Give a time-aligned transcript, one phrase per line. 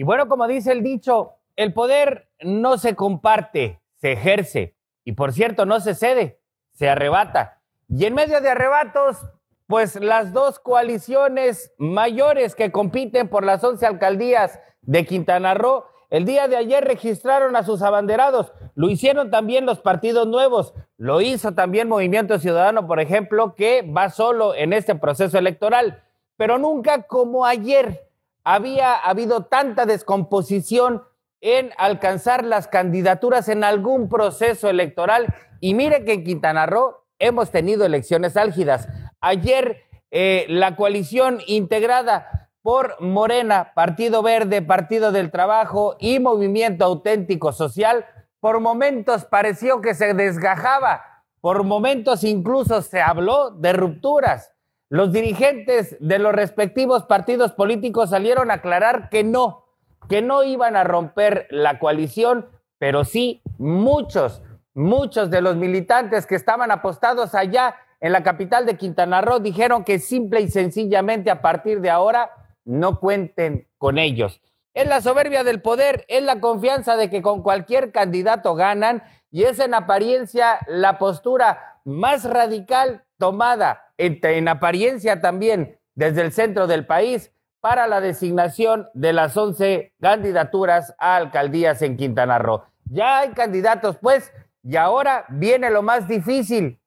[0.00, 4.74] Y bueno, como dice el dicho, el poder no se comparte, se ejerce.
[5.04, 6.40] Y por cierto, no se cede,
[6.72, 7.60] se arrebata.
[7.86, 9.18] Y en medio de arrebatos,
[9.66, 16.24] pues las dos coaliciones mayores que compiten por las 11 alcaldías de Quintana Roo, el
[16.24, 18.54] día de ayer registraron a sus abanderados.
[18.74, 20.72] Lo hicieron también los partidos nuevos.
[20.96, 26.02] Lo hizo también Movimiento Ciudadano, por ejemplo, que va solo en este proceso electoral.
[26.38, 28.09] Pero nunca como ayer
[28.44, 31.02] había habido tanta descomposición
[31.40, 35.34] en alcanzar las candidaturas en algún proceso electoral.
[35.60, 38.88] Y mire que en Quintana Roo hemos tenido elecciones álgidas.
[39.20, 47.52] Ayer eh, la coalición integrada por Morena, Partido Verde, Partido del Trabajo y Movimiento Auténtico
[47.52, 48.04] Social,
[48.40, 51.02] por momentos pareció que se desgajaba,
[51.40, 54.52] por momentos incluso se habló de rupturas.
[54.92, 59.64] Los dirigentes de los respectivos partidos políticos salieron a aclarar que no,
[60.08, 64.42] que no iban a romper la coalición, pero sí muchos,
[64.74, 69.84] muchos de los militantes que estaban apostados allá en la capital de Quintana Roo dijeron
[69.84, 72.32] que simple y sencillamente a partir de ahora
[72.64, 74.42] no cuenten con ellos.
[74.74, 79.44] Es la soberbia del poder, es la confianza de que con cualquier candidato ganan y
[79.44, 86.66] es en apariencia la postura más radical tomada, en, en apariencia también desde el centro
[86.66, 92.64] del país, para la designación de las 11 candidaturas a alcaldías en Quintana Roo.
[92.86, 94.32] Ya hay candidatos, pues,
[94.62, 96.80] y ahora viene lo más difícil.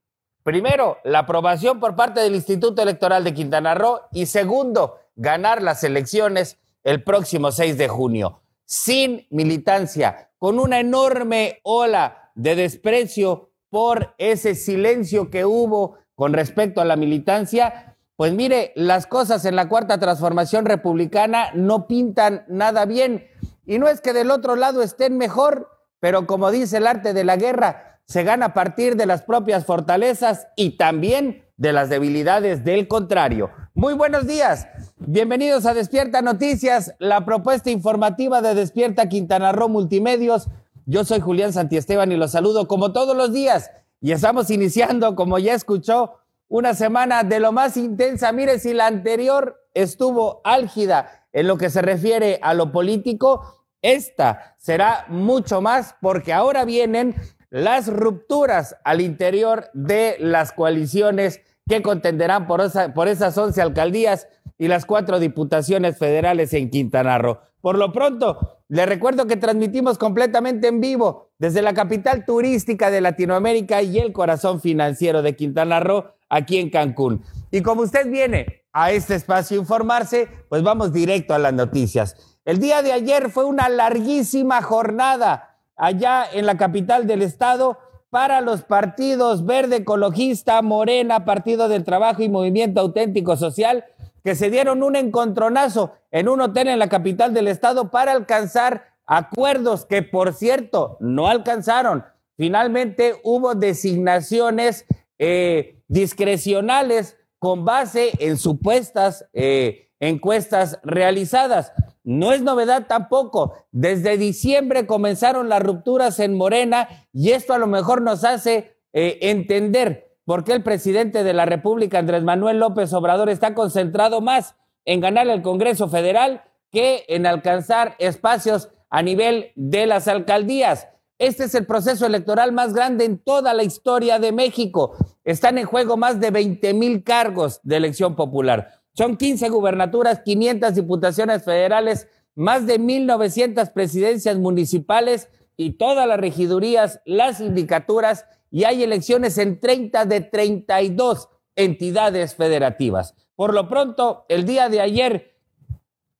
[0.43, 5.83] Primero, la aprobación por parte del Instituto Electoral de Quintana Roo y segundo, ganar las
[5.83, 8.41] elecciones el próximo 6 de junio.
[8.65, 16.81] Sin militancia, con una enorme ola de desprecio por ese silencio que hubo con respecto
[16.81, 22.85] a la militancia, pues mire, las cosas en la cuarta transformación republicana no pintan nada
[22.85, 23.25] bien.
[23.65, 27.23] Y no es que del otro lado estén mejor, pero como dice el arte de
[27.23, 32.63] la guerra, se gana a partir de las propias fortalezas y también de las debilidades
[32.63, 33.49] del contrario.
[33.73, 34.67] Muy buenos días.
[34.97, 40.47] Bienvenidos a Despierta Noticias, la propuesta informativa de Despierta Quintana Roo Multimedios.
[40.85, 43.71] Yo soy Julián Santiesteban y los saludo como todos los días.
[44.03, 46.19] Y estamos iniciando, como ya escuchó,
[46.49, 48.33] una semana de lo más intensa.
[48.33, 54.57] Mire, si la anterior estuvo álgida en lo que se refiere a lo político, esta
[54.57, 57.15] será mucho más porque ahora vienen
[57.49, 62.61] las rupturas al interior de las coaliciones que contenderán por,
[62.93, 64.27] por esas 11 alcaldías
[64.57, 67.39] y las cuatro diputaciones federales en Quintana Roo.
[67.61, 73.01] Por lo pronto, le recuerdo que transmitimos completamente en vivo desde la capital turística de
[73.01, 77.23] Latinoamérica y el corazón financiero de Quintana Roo, aquí en Cancún.
[77.51, 82.17] Y como usted viene a este espacio a informarse, pues vamos directo a las noticias.
[82.45, 87.77] El día de ayer fue una larguísima jornada allá en la capital del estado
[88.09, 93.85] para los partidos Verde Ecologista, Morena, Partido del Trabajo y Movimiento Auténtico Social
[94.23, 98.93] que se dieron un encontronazo en un hotel en la capital del estado para alcanzar
[99.05, 102.05] acuerdos que, por cierto, no alcanzaron.
[102.37, 104.85] Finalmente hubo designaciones
[105.19, 111.73] eh, discrecionales con base en supuestas eh, encuestas realizadas.
[112.03, 113.53] No es novedad tampoco.
[113.71, 119.19] Desde diciembre comenzaron las rupturas en Morena y esto a lo mejor nos hace eh,
[119.21, 124.55] entender ¿Por qué el presidente de la República, Andrés Manuel López Obrador, está concentrado más
[124.85, 130.87] en ganar el Congreso Federal que en alcanzar espacios a nivel de las alcaldías?
[131.19, 134.95] Este es el proceso electoral más grande en toda la historia de México.
[135.25, 138.69] Están en juego más de 20 mil cargos de elección popular.
[138.93, 147.01] Son 15 gubernaturas, 500 diputaciones federales, más de 1.900 presidencias municipales y todas las regidurías,
[147.05, 153.15] las sindicaturas y hay elecciones en 30 de 32 entidades federativas.
[153.35, 155.35] Por lo pronto, el día de ayer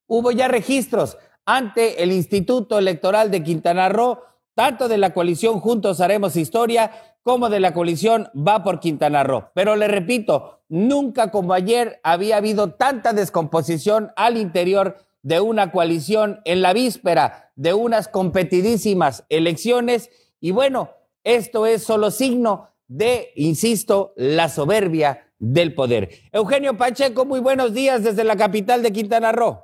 [0.07, 1.15] hubo ya registros
[1.45, 4.17] ante el Instituto Electoral de Quintana Roo,
[4.55, 6.89] tanto de la coalición Juntos Haremos Historia
[7.21, 9.51] como de la coalición Va por Quintana Roo.
[9.53, 16.41] Pero le repito, nunca como ayer había habido tanta descomposición al interior de una coalición
[16.45, 20.09] en la víspera de unas competidísimas elecciones.
[20.39, 20.89] Y bueno,
[21.23, 26.09] esto es solo signo de, insisto, la soberbia del poder.
[26.31, 29.63] Eugenio Pacheco, muy buenos días desde la capital de Quintana Roo.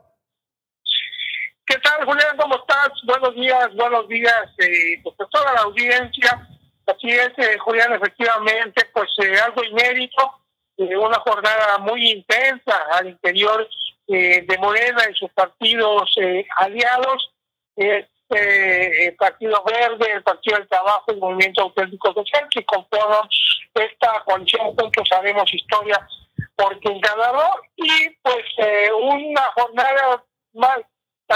[1.65, 2.35] ¿Qué tal, Julián?
[2.37, 2.89] ¿Cómo estás?
[3.05, 6.47] Buenos días, buenos días, eh, pues a toda la audiencia.
[6.87, 10.33] Así es, eh, Julián, efectivamente, pues eh, algo inédito,
[10.77, 13.69] una jornada muy intensa al interior
[14.07, 16.15] de Morena y sus partidos
[16.57, 17.31] aliados,
[18.29, 23.27] el Partido Verde, el Partido del Trabajo, el Movimiento Auténtico Social, que conforman
[23.73, 26.07] esta coalición Juntos Sabemos Historia
[26.55, 28.45] por Quintana y pues
[29.01, 30.23] una jornada
[30.53, 30.79] más,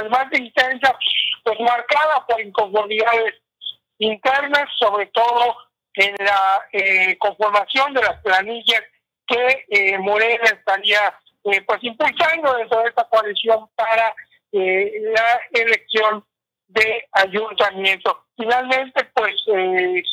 [0.10, 0.98] más intensa,
[1.44, 3.36] pues marcada por inconformidades
[4.00, 5.56] internas, sobre todo
[5.96, 8.82] en la eh, conformación de las planillas
[9.28, 11.14] que eh, Morena estaría
[11.46, 14.14] eh, pues impulsando dentro de esta coalición para
[14.52, 16.26] eh, la elección
[16.68, 18.26] de ayuntamiento.
[18.38, 20.04] Finalmente, pues se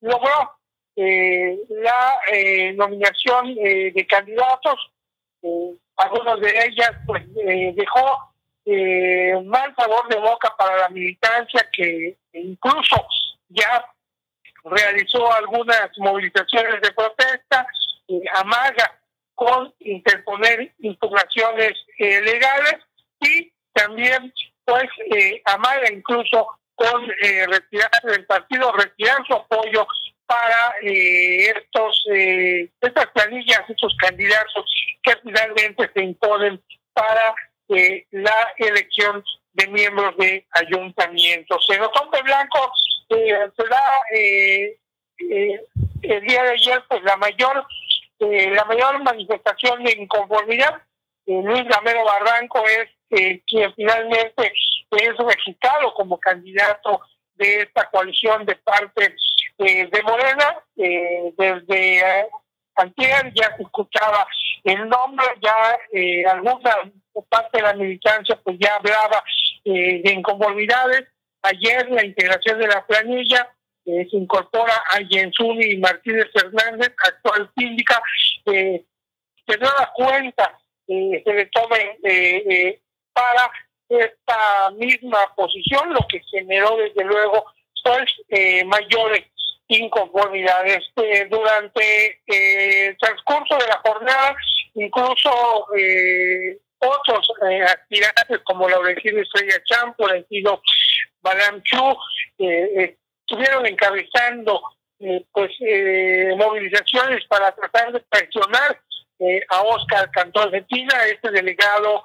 [0.00, 0.56] logró
[0.96, 2.20] la
[2.74, 4.92] nominación de candidatos,
[5.96, 8.32] algunos de ellas pues dejó
[9.44, 13.06] mal sabor de boca para la militancia que incluso
[13.48, 13.84] ya
[14.64, 17.66] realizó algunas movilizaciones de protesta,
[18.34, 18.98] amaga
[19.34, 22.76] con interponer impugnaciones eh, legales
[23.20, 24.32] y también
[24.64, 25.42] pues eh,
[25.92, 29.86] incluso con eh, retirarse del partido, retirar su apoyo
[30.26, 32.04] para eh, estos
[32.80, 34.64] estas planillas, estos candidatos
[35.02, 36.60] que finalmente se imponen
[36.92, 37.34] para
[37.68, 41.66] la elección de miembros de ayuntamientos.
[41.70, 42.72] En de Blanco
[43.08, 43.50] eh,
[44.12, 44.78] eh,
[45.18, 45.60] eh,
[46.02, 47.64] el día de ayer pues la mayor
[48.18, 50.82] eh, la mayor manifestación de inconformidad
[51.26, 54.52] Luis Gamero Barranco es quien finalmente
[54.90, 57.00] es registrado como candidato
[57.34, 59.14] de esta coalición de parte
[59.58, 62.28] de Morena desde
[62.76, 64.26] antier ya se escuchaba
[64.64, 66.92] el nombre ya alguna
[67.28, 69.22] parte de la militancia pues ya hablaba
[69.64, 71.04] de inconformidades.
[71.42, 73.48] Ayer la integración de la planilla
[73.84, 78.02] eh, se incorpora a Jensuni Martínez Fernández, actual síndica,
[78.46, 78.84] eh,
[79.46, 80.58] se da cuenta,
[80.88, 82.80] eh, se le tome eh,
[83.16, 83.50] para
[83.88, 87.44] esta misma posición, lo que generó desde luego
[87.82, 89.24] pues, mayores
[89.68, 90.84] inconformidades.
[91.30, 94.36] durante el transcurso de la jornada,
[94.74, 95.30] incluso
[96.78, 97.28] otros
[97.66, 100.60] aspirantes como Laurencino Estrella Champo, Laurentino
[101.22, 101.96] Madame Chu,
[102.38, 104.60] eh, estuvieron encabezando
[105.00, 108.80] eh, pues eh, movilizaciones para tratar de presionar
[109.48, 112.04] a Oscar Cantó Argentina, este delegado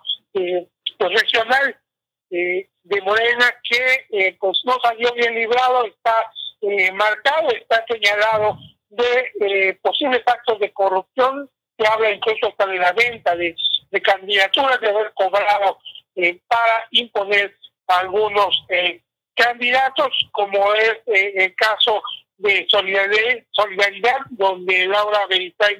[1.02, 1.78] profesional
[2.30, 6.16] de Morena que pues no salió bien librado, está
[6.94, 8.58] marcado, está señalado
[8.90, 13.56] de posibles actos de corrupción, se habla incluso hasta de la venta de,
[14.02, 15.80] candidaturas de haber cobrado
[16.48, 17.56] para imponer
[17.88, 19.02] algunos eh,
[19.36, 22.02] candidatos, como es eh, el caso
[22.38, 25.80] de solidaridad, solidaridad donde Laura Beritay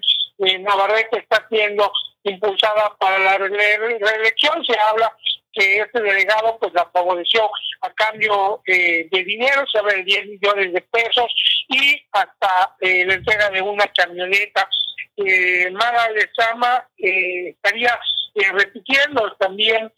[0.60, 1.92] Navarrete está siendo
[2.24, 4.64] impulsada para la reelección.
[4.66, 5.16] Se habla
[5.54, 7.50] que este delegado pues la favoreció
[7.82, 11.28] a cambio eh, de dinero, se habla de 10 millones de pesos
[11.68, 14.68] y hasta eh, la entrega de una camioneta.
[15.18, 18.00] Eh, Mara Lezama eh, estaría
[18.54, 19.92] repitiendo también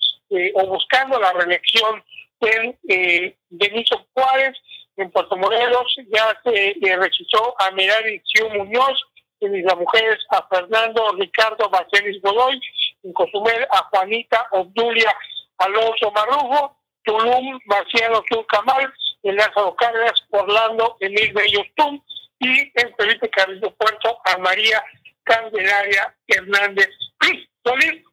[0.55, 2.03] o buscando la reelección
[2.41, 4.57] en eh, Benito Juárez,
[4.97, 8.21] en Puerto Morelos, ya se registró a Merari
[8.55, 9.01] Muñoz,
[9.45, 12.59] en las Mujeres a Fernando Ricardo Bachelis Godoy,
[13.03, 15.13] en Cozumel a Juanita Obdulia
[15.57, 22.01] Alonso Marrujo, Tulum Marciano Tulcamal, en Lázaro Cárdenas Orlando Emil Bellos Tum
[22.39, 24.83] y en Felipe Carrillo Puerto a María
[25.23, 26.89] Candelaria Hernández
[27.63, 28.03] Solís.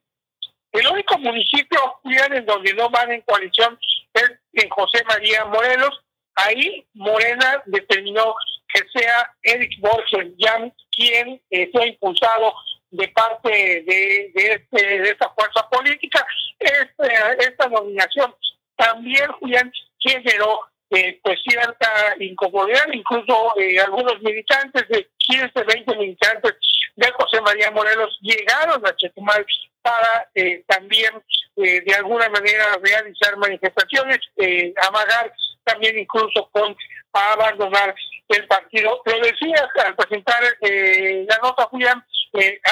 [0.73, 3.79] El único municipio en donde no van en coalición
[4.15, 6.01] es en José María Morelos.
[6.37, 8.35] Ahí Morena determinó
[8.73, 12.55] que sea Eric Borges Jan quien eh, sea impulsado
[12.91, 16.27] de parte de, de, este, de esta fuerza política.
[16.59, 18.35] Este, esta nominación
[18.77, 20.61] también, Julián, generó
[20.91, 26.57] eh, pues cierta incomodidad, incluso eh, algunos militantes de 15, 20 militantes
[26.97, 29.47] de José María Morelos llegaron a Chetumal
[29.83, 31.13] para eh, también
[31.57, 35.33] eh, de alguna manera realizar manifestaciones, eh, amagar
[35.65, 36.77] también incluso con
[37.13, 37.95] abandonar
[38.29, 39.03] el partido.
[39.05, 42.05] Lo decía al presentar eh, la nota, Julián,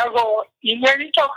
[0.04, 1.30] algo inédito,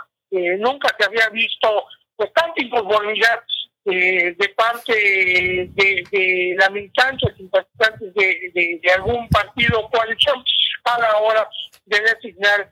[0.58, 3.42] nunca se había visto pues, tanta inconformidad
[3.84, 10.42] de parte de, la militancia, simpatizantes de, de, algún partido o coalición
[10.84, 11.48] a la hora
[11.86, 12.70] de designar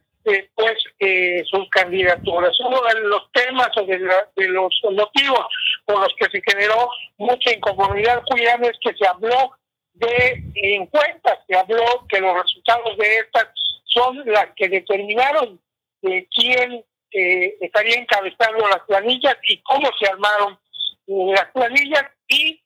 [0.54, 2.58] pues eh, sus candidaturas.
[2.60, 3.98] Uno de los temas o de,
[4.48, 5.46] los motivos
[5.90, 9.52] por los que se generó mucha inconformidad, Julián, es que se habló
[9.94, 13.48] de encuestas, se habló que los resultados de estas
[13.84, 15.60] son las que determinaron
[16.02, 20.56] eh, quién estaría encabezando las planillas y cómo se armaron
[21.08, 22.62] las planillas y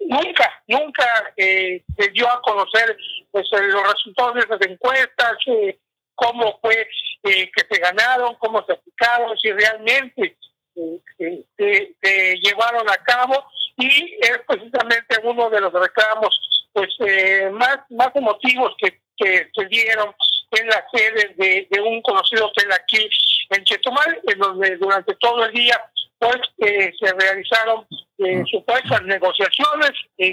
[0.00, 2.96] nunca, nunca se dio a conocer
[3.30, 5.36] pues los resultados de esas encuestas,
[6.14, 6.88] cómo fue
[7.22, 10.36] que se ganaron, cómo se aplicaron, si realmente
[10.74, 13.44] se, se, llevaron a cabo
[13.76, 19.66] y es precisamente uno de los reclamos pues eh, más más emotivos que, que se
[19.66, 20.14] dieron
[20.52, 23.08] en la sede de, de un conocido hotel aquí
[23.50, 25.78] en Chetumal, en donde durante todo el día
[26.18, 27.86] pues eh, se realizaron
[28.18, 29.90] eh, supuestas negociaciones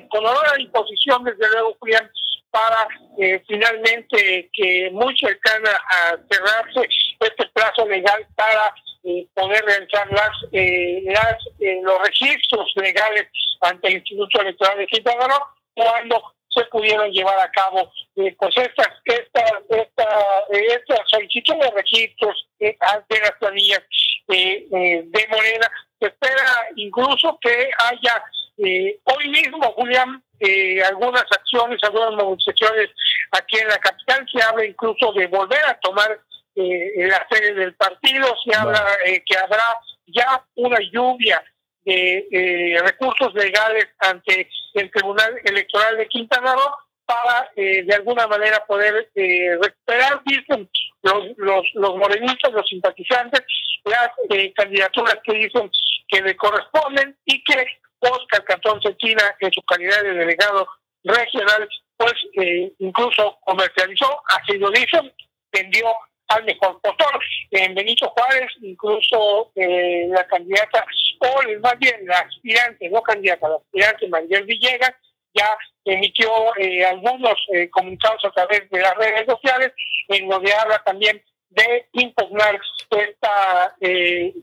[0.09, 2.09] con honor a disposición desde luego Julián
[2.51, 2.87] para
[3.17, 6.87] eh, finalmente que muy cercana a cerrarse
[7.19, 11.37] este plazo legal para eh, poder realizar las, eh, las
[11.83, 13.27] los registros legales
[13.61, 15.39] ante el Instituto Electoral de Quintana
[15.73, 20.05] cuando se pudieron llevar a cabo pues estas estas esta,
[20.49, 22.47] esta solicitud de registros
[22.79, 23.83] ante las planillas
[24.27, 28.23] de Morena se espera incluso que haya
[28.59, 32.89] hoy mismo Julián eh, algunas acciones, algunas movilizaciones
[33.31, 34.25] aquí en la capital.
[34.31, 36.19] Se habla incluso de volver a tomar
[36.55, 38.27] eh, la sede del partido.
[38.43, 39.63] Se habla eh, que habrá
[40.07, 41.43] ya una lluvia
[41.85, 46.75] de eh, recursos legales ante el Tribunal Electoral de Quintana Roo
[47.05, 50.69] para de alguna manera poder recuperar, dicen
[51.01, 53.41] los, los, los morenistas, los simpatizantes,
[53.85, 54.11] las
[54.53, 55.71] candidaturas que dicen
[56.07, 57.65] que le corresponden y que
[57.99, 60.67] Oscar Cantón Cetina, en su calidad de delegado
[61.03, 65.11] regional, pues eh, incluso comercializó, así lo dicen,
[65.51, 65.85] vendió
[66.29, 67.19] al mejor postor.
[67.51, 70.85] En Benito Juárez, incluso eh, la candidata,
[71.19, 74.93] o más bien la aspirante, no candidata, la aspirante María Villegas,
[75.33, 75.47] ya
[75.85, 77.35] emitió eh, algunos
[77.71, 79.73] comunicados a través de las redes sociales,
[80.07, 82.59] en donde habla también de impugnar
[82.91, 83.75] esta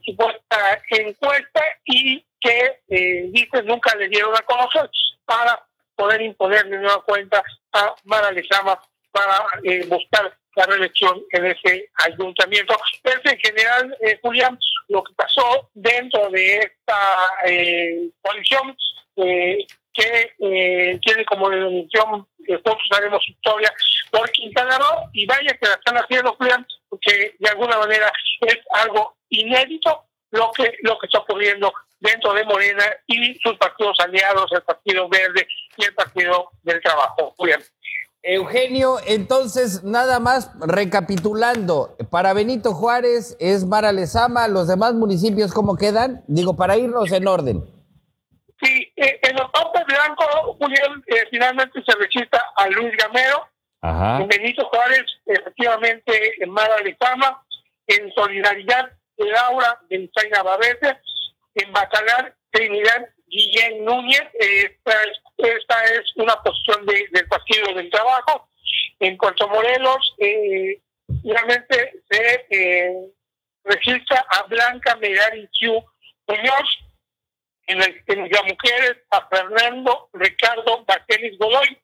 [0.05, 4.89] supuesta encuesta y que eh, dice nunca le dieron a conocer
[5.25, 5.65] para
[5.95, 8.79] poder imponer de nueva cuenta a Mara Lezama
[9.11, 12.75] para eh, buscar la reelección en ese ayuntamiento.
[13.03, 14.57] Es en general, eh, Julián,
[14.89, 16.99] lo que pasó dentro de esta
[17.45, 18.75] eh, coalición
[19.17, 23.73] eh, que tiene como denominación que todos haremos historia
[24.11, 28.59] por Quintana Roo y vaya que la están haciendo, Julián, porque de alguna manera es
[28.73, 34.51] algo inédito lo que lo que está ocurriendo dentro de Morena y sus partidos aliados,
[34.51, 37.33] el Partido Verde y el Partido del Trabajo.
[37.43, 37.59] bien.
[38.23, 45.77] Eugenio, entonces nada más recapitulando, para Benito Juárez es Mara Lezama, los demás municipios cómo
[45.77, 47.63] quedan, digo para irnos en orden.
[48.61, 53.47] Sí, eh, en los Campos Blanco, Julián, eh, finalmente se registra a Luis Gamero,
[53.81, 54.21] Ajá.
[54.21, 57.43] en Benito Juárez, efectivamente, en Mara Lezama,
[57.85, 60.97] en Solidaridad, Laura Benzaina Babete,
[61.57, 64.23] en Bacalar, Trinidad Guillén Núñez.
[64.33, 68.49] Esta es, esta es una posición del Partido del Trabajo.
[68.99, 70.81] En Puerto Morelos, eh,
[71.23, 72.93] realmente se eh,
[73.63, 75.83] registra a Blanca Medari Q.
[76.27, 76.83] Muñoz.
[77.67, 81.77] En, el, en las mujeres, a Fernando Ricardo Baquelis Godoy.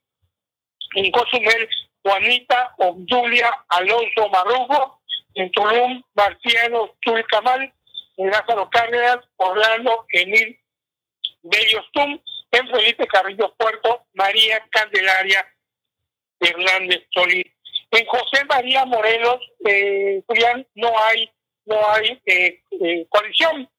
[0.96, 1.68] En Cozumel,
[2.04, 5.02] Juanita Obdulia Alonso Marrugo.
[5.36, 7.74] En Tulum, Marciano Chuy Camal en
[8.18, 10.60] Lázaro Cárdenas, Orlando, Emil
[11.44, 12.20] Bellos Tum,
[12.52, 15.46] en Felipe Carrillo Puerto, María Candelaria
[16.40, 17.46] Hernández Solís.
[17.92, 21.30] En José María Morelos, eh, Julián, no hay,
[21.66, 23.70] no hay eh, eh, coalición.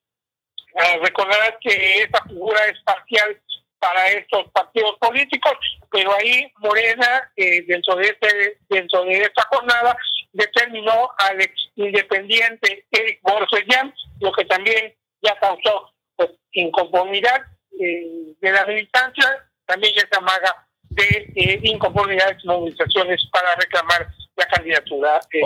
[0.76, 3.41] Ah, recordarás que esta figura es parcial
[3.79, 5.53] para estos partidos políticos,
[5.91, 9.97] pero ahí Morena, dentro de este, dentro de esta jornada,
[10.35, 17.43] determinó al ex independiente Eric Borsellan, lo que también ya causó pues, inconformidad
[17.81, 24.47] eh, de la militancia, también ya se amaga de eh, inconformidades movilizaciones para reclamar la
[24.47, 25.21] candidatura.
[25.33, 25.41] Eh,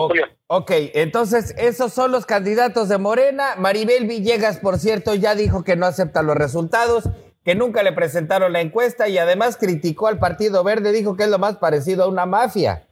[0.47, 3.55] ok, entonces esos son los candidatos de Morena.
[3.57, 7.05] Maribel Villegas, por cierto, ya dijo que no acepta los resultados,
[7.45, 11.31] que nunca le presentaron la encuesta y además criticó al Partido Verde, dijo que es
[11.31, 12.88] lo más parecido a una mafia.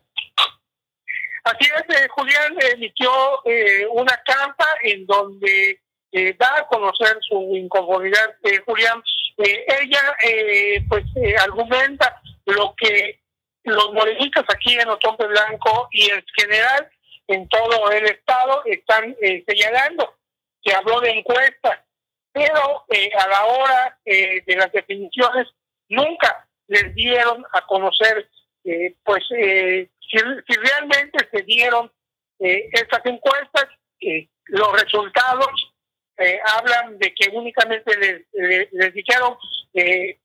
[1.46, 3.08] Así es, eh, Julián emitió
[3.44, 8.34] eh, una carta en donde eh, da a conocer su inconformidad.
[8.66, 9.00] Julián,
[9.38, 10.16] ella
[10.88, 11.04] pues
[11.40, 13.20] argumenta lo que
[13.62, 16.90] los morenistas aquí en Otompe Blanco y en general
[17.28, 19.14] en todo el estado están
[19.46, 20.16] señalando.
[20.64, 21.78] Se habló de encuestas,
[22.32, 25.46] pero a la hora de las definiciones
[25.88, 28.28] nunca les dieron a conocer
[29.04, 29.24] pues
[30.08, 30.18] si,
[30.56, 31.90] realmente se dieron
[32.40, 33.66] eh, estas encuestas,
[34.46, 35.74] los resultados
[36.18, 39.36] eh, hablan de que únicamente les, dijeron
[39.72, 40.20] que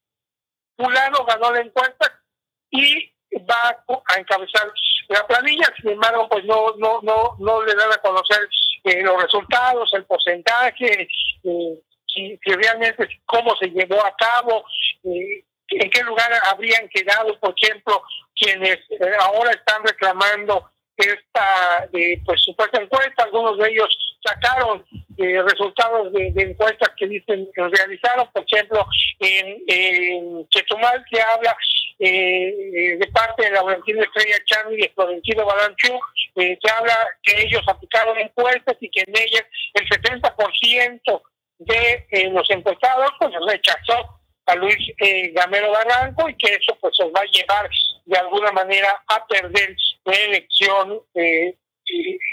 [0.78, 2.22] fulano ganó la encuesta
[2.70, 3.12] y
[3.50, 4.72] va a encabezar
[5.10, 8.48] la planilla, sin embargo, pues no no no no le dan a conocer
[8.84, 11.08] eh, los resultados, el porcentaje,
[11.44, 14.66] eh, si, realmente cómo se llevó a cabo,
[15.04, 18.02] eh, en qué lugar habrían quedado, por ejemplo,
[18.42, 18.80] quienes
[19.20, 21.88] ahora están reclamando esta
[22.26, 24.84] pues supuesta encuesta, algunos de ellos sacaron
[25.18, 28.86] resultados de, encuestas que dicen que realizaron, por ejemplo,
[29.20, 31.56] en, en Chetumal se habla
[32.04, 36.00] eh, de parte de la Valentina Estrella Chami y Florentino Balanchú,
[36.36, 39.44] eh, se habla que ellos aplicaron encuestas y que en ellas
[39.76, 41.22] el 70%
[41.60, 46.96] de eh, los encuestados pues rechazó a Luis eh, Gamero Barranco y que eso pues
[46.96, 47.70] se va a llevar
[48.06, 51.56] de alguna manera a perder la elección eh,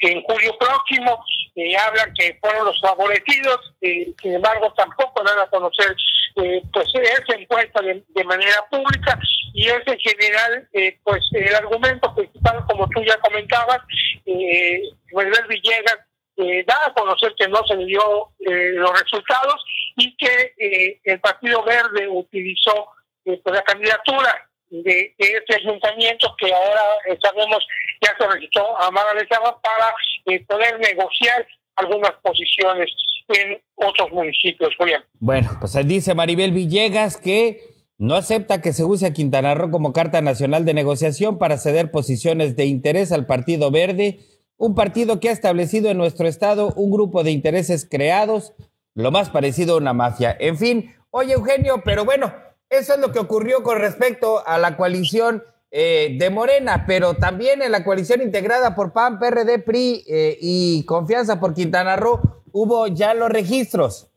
[0.03, 1.25] en julio próximo.
[1.55, 5.97] Eh, hablan que fueron los favorecidos, eh, sin embargo tampoco dan a conocer
[6.37, 9.19] eh, pues esa encuesta de, manera pública.
[9.55, 13.81] Y es en general eh, pues el argumento principal como tú ya comentabas,
[14.27, 14.83] eh,
[15.49, 15.99] Villegas
[16.67, 19.65] da a conocer que no se le dio los resultados
[19.97, 22.89] y que el Partido Verde utilizó
[23.25, 27.67] pues, la candidatura de, este ayuntamiento que ahora eh, sabemos
[28.01, 29.95] ya se registró a Mara para
[30.27, 32.91] eh, poder negociar algunas posiciones
[33.29, 35.03] en otros municipios, Julián.
[35.21, 37.61] Bueno, pues dice Maribel Villegas que
[37.99, 41.91] no acepta que se use a Quintana Roo como carta nacional de negociación para ceder
[41.91, 44.21] posiciones de interés al Partido Verde,
[44.59, 48.53] un partido que ha establecido en nuestro estado un grupo de intereses creados,
[48.95, 50.37] lo más parecido a una mafia.
[50.39, 52.35] En fin, oye Eugenio, pero bueno,
[52.69, 57.63] eso es lo que ocurrió con respecto a la coalición eh, de Morena, pero también
[57.63, 62.89] en la coalición integrada por PAN, PRD, PRI eh, y Confianza por Quintana Roo hubo
[62.89, 64.11] ya los registros.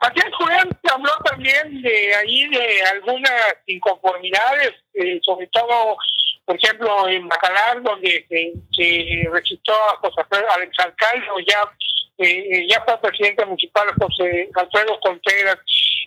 [0.00, 5.96] Aquí Julián se habló también de ahí de algunas inconformidades, eh, sobre todo,
[6.50, 11.62] por ejemplo, en Bacalar, donde se, registró a José Alex Alcalde, ya,
[12.68, 15.58] ya fue presidente municipal José Alfredo Contreras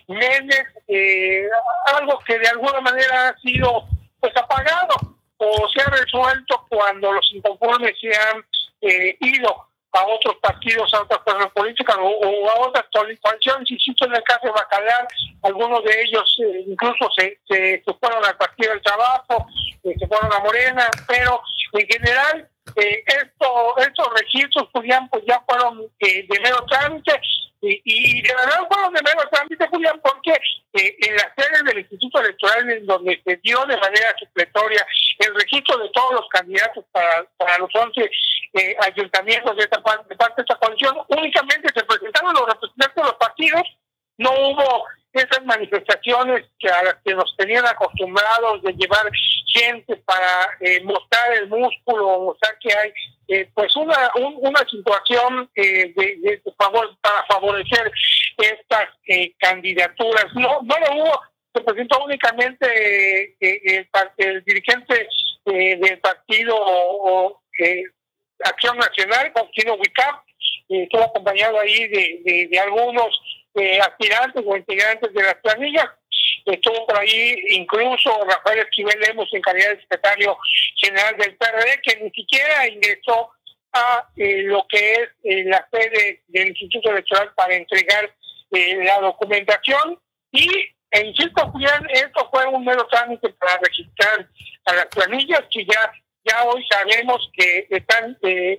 [0.06, 1.48] Méndez, eh,
[1.96, 3.88] algo que de alguna manera ha sido
[4.20, 4.94] pues apagado
[5.38, 8.44] o se ha resuelto cuando los inconformes se han
[8.82, 13.70] eh, ido a otros partidos, a otras fuerzas políticas o, a otras coaliciones.
[13.70, 15.06] Insisto, en el caso de Bacalar,
[15.42, 19.46] algunos de ellos eh, incluso se, se, fueron al Partido del Trabajo,
[19.84, 21.40] eh, se fueron a Morena, pero
[21.72, 27.20] en general eh, esto, estos registros Julián, pues ya fueron de mero trámite
[27.66, 30.32] y, y de verdad fueron de mero trámite, Julián, porque
[30.74, 34.86] eh, en las sedes del Instituto Electoral, en donde se dio de manera supletoria
[35.18, 38.10] el registro de todos los candidatos para, para los 11
[38.54, 43.02] eh, ayuntamientos de, esta, de parte de esta coalición, únicamente se presentaron los representantes de
[43.02, 43.62] los partidos,
[44.18, 49.08] no hubo esas manifestaciones que a las que nos tenían acostumbrados de llevar
[49.46, 52.92] gente para eh, mostrar el músculo, mostrar que hay
[53.28, 57.90] eh, pues una una situación eh, de, favor para favorecer
[58.36, 58.88] estas
[59.38, 60.26] candidaturas.
[60.34, 61.20] No, no lo hubo,
[61.54, 63.88] se presentó únicamente el,
[64.18, 65.08] el, dirigente
[65.46, 67.40] del partido
[68.42, 70.22] Acción Nacional, Faustino Wicap,
[70.68, 73.20] estuvo acompañado ahí de, de algunos
[73.82, 75.86] aspirantes o integrantes de las planillas.
[76.44, 80.36] Estuvo por ahí incluso Rafael Esquivel Lemos en calidad de secretario
[80.76, 83.30] general del PRD, que ni siquiera ingresó
[83.74, 88.14] a eh, lo que es eh, la sede del Instituto Electoral para entregar
[88.52, 90.48] eh, la documentación y
[90.90, 91.52] en cierto
[91.90, 94.28] esto fue un mero trámite para registrar
[94.66, 95.92] a las planillas que ya,
[96.24, 98.16] ya hoy sabemos que están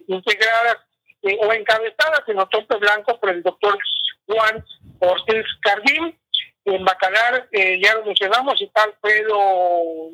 [0.07, 0.77] integradas
[1.39, 3.77] o encabezadas en los tope blanco por el doctor
[4.27, 4.63] Juan
[4.99, 6.17] Ortiz Cardín.
[6.65, 10.11] En Bacalar, eh, ya lo mencionamos, está Alfredo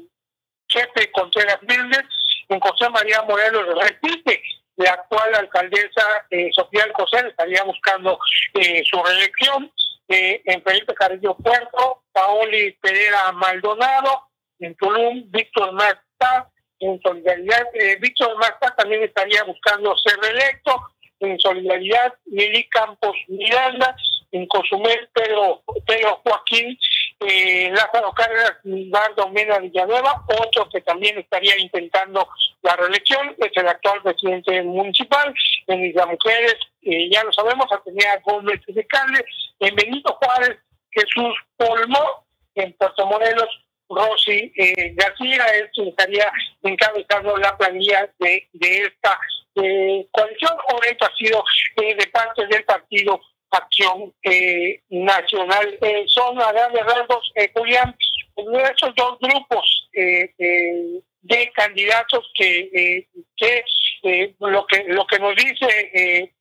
[0.68, 2.04] Chepe Contreras Méndez.
[2.50, 4.44] En José María Morelos repite
[4.76, 8.20] la actual alcaldesa eh, Sofía Alcocer, estaría buscando
[8.56, 9.72] eh, su reelección.
[10.10, 14.28] en Felipe Carrillo Puerto, Paoli Pereira Maldonado.
[14.60, 16.51] En Tulum, Víctor Marta.
[16.82, 17.68] En Solidaridad,
[18.00, 20.82] Víctor Marta también estaría buscando ser reelecto.
[21.20, 23.96] En Solidaridad, Lili Campos Miranda
[24.32, 26.78] en Cozumel, Pedro, Pedro Joaquín,
[27.20, 32.28] eh, Lázaro Cárdenas, Bardo Mena Villanueva, otro que también estaría intentando
[32.62, 35.34] la reelección, es el actual presidente municipal,
[35.68, 39.24] en Isla Mujeres, eh, ya lo sabemos, Atenea Gómez de Cable,
[39.60, 40.58] en Benito Juárez,
[40.92, 43.50] Jesús Polmo, en Puerto Morelos,
[43.96, 46.32] Rosy eh, García, es quien estaría
[46.64, 49.20] encabezando la planilla de, de esta
[49.56, 51.44] eh, coalición o esto ha sido
[51.82, 55.78] eh, de parte del partido Acción eh, Nacional.
[56.08, 57.94] Son a grandes rasgos, Julián,
[58.38, 66.32] esos dos grupos de candidatos que, que lo que lo que nos dice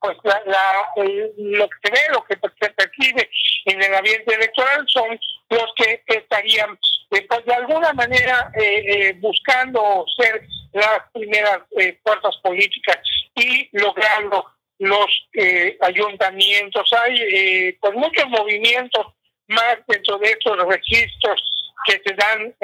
[0.00, 0.42] pues la,
[1.36, 3.28] lo que se ve, lo que se percibe
[3.64, 5.18] en el ambiente electoral son
[5.50, 6.78] los que estarían
[7.08, 8.50] pues de alguna manera
[9.20, 10.42] buscando ser
[10.76, 12.98] las primeras eh, fuerzas políticas
[13.34, 14.44] y logrando
[14.78, 16.92] los eh, ayuntamientos.
[16.92, 19.06] Hay eh, pues muchos movimientos
[19.48, 21.42] más dentro de estos registros
[21.86, 22.54] que se dan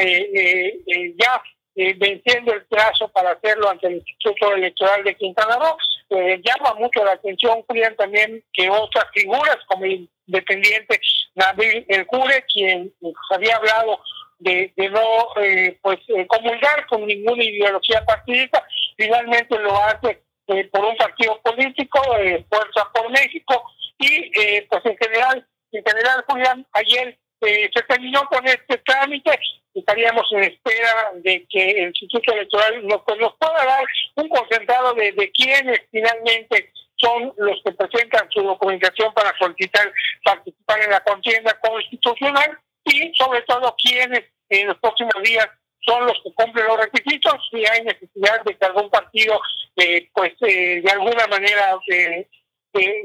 [1.75, 5.77] eh, venciendo el plazo para hacerlo ante el Instituto Electoral de Quintana Roo.
[6.11, 11.01] llama mucho la atención, Julián, también que otras figuras como el independiente
[11.35, 12.93] Nabil El Cure, quien
[13.31, 14.01] había hablado
[14.43, 18.65] de, no eh, pues eh, comulgar con ninguna ideología partidista,
[18.97, 22.01] finalmente lo hace eh, por un partido político,
[22.49, 23.63] Fuerza por México,
[23.99, 24.31] y
[24.63, 29.39] pues en general, en general, Julián, ayer se terminó con este trámite,
[29.75, 33.85] estaríamos en espera de que el Instituto Electoral nos, pues, pueda dar
[34.17, 39.93] un concentrado de, de quiénes finalmente son los que presentan su documentación para solicitar
[40.25, 45.49] participar en la contienda constitucional y sobre todo quiénes en los próximos días
[45.81, 49.41] son los que cumplen los requisitos y hay necesidad de que algún partido
[49.77, 52.29] eh, pues eh, de alguna manera eh,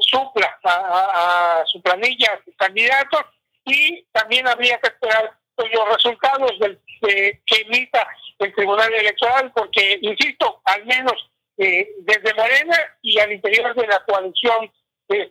[0.02, 3.22] supla a, su planilla, a sus candidatos
[3.68, 8.08] y también habría que esperar pues, los resultados del, que emita
[8.40, 14.72] el Tribunal Electoral porque, insisto, al menos desde Morena y al interior de la coalición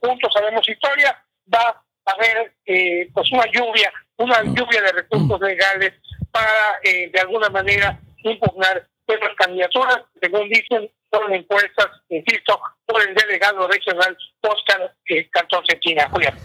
[0.01, 1.23] Juntos Sabemos Historia
[1.55, 2.53] va a haber
[3.13, 5.93] pues una lluvia, una lluvia de recursos legales
[6.37, 13.15] para, eh, de alguna manera, impugnar esas candidaturas, según dicen, son encuestas, insisto, por el
[13.15, 16.09] delegado regional Oscar eh, Cantón Cetina.
[16.11, 16.37] Julián.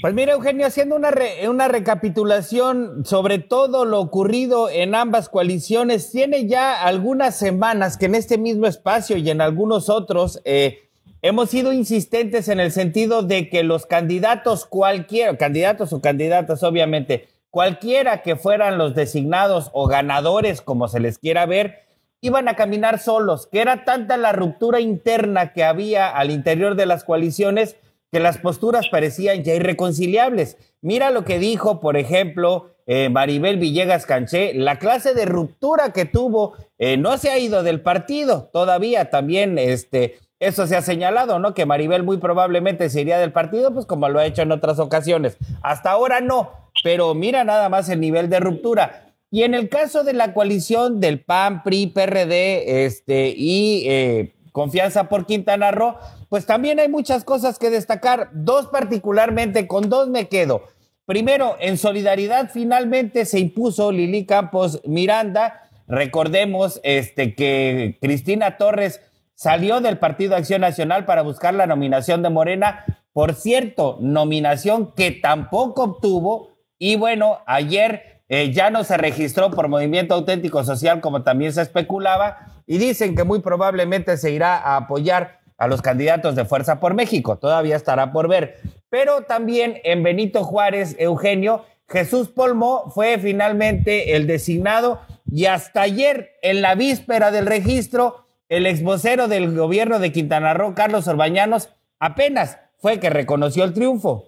[0.00, 1.10] Pues mira, Eugenio, haciendo una,
[1.48, 8.14] una recapitulación sobre todo lo ocurrido en ambas coaliciones, tiene ya algunas semanas que en
[8.14, 10.88] este mismo espacio y en algunos otros eh,
[11.22, 17.28] hemos sido insistentes en el sentido de que los candidatos, cualquiera, candidatos o candidatas, obviamente,
[17.50, 21.82] Cualquiera que fueran los designados o ganadores, como se les quiera ver,
[22.20, 26.84] iban a caminar solos, que era tanta la ruptura interna que había al interior de
[26.84, 27.76] las coaliciones
[28.10, 30.56] que las posturas parecían ya irreconciliables.
[30.80, 36.06] Mira lo que dijo, por ejemplo, eh, Maribel Villegas Canché, la clase de ruptura que
[36.06, 41.38] tuvo, eh, no se ha ido del partido todavía, también este, eso se ha señalado,
[41.38, 41.52] ¿no?
[41.52, 44.78] Que Maribel muy probablemente se iría del partido, pues como lo ha hecho en otras
[44.78, 45.36] ocasiones.
[45.62, 49.04] Hasta ahora no, pero mira nada más el nivel de ruptura.
[49.30, 55.08] Y en el caso de la coalición del PAN, PRI, PRD este, y eh, Confianza
[55.08, 55.96] por Quintana Roo,
[56.28, 58.30] pues también hay muchas cosas que destacar.
[58.32, 60.62] Dos particularmente, con dos me quedo.
[61.06, 65.62] Primero, en solidaridad finalmente se impuso Lili Campos Miranda.
[65.86, 69.00] Recordemos este, que Cristina Torres
[69.34, 72.84] salió del Partido Acción Nacional para buscar la nominación de Morena.
[73.12, 79.68] Por cierto, nominación que tampoco obtuvo y bueno, ayer eh, ya no se registró por
[79.68, 84.76] Movimiento Auténtico Social como también se especulaba y dicen que muy probablemente se irá a
[84.76, 87.36] apoyar a los candidatos de Fuerza por México.
[87.36, 88.60] Todavía estará por ver.
[88.88, 96.36] Pero también en Benito Juárez, Eugenio, Jesús Polmo fue finalmente el designado y hasta ayer,
[96.42, 102.58] en la víspera del registro, el exvocero del gobierno de Quintana Roo, Carlos Orbañanos, apenas
[102.78, 104.24] fue que reconoció el triunfo.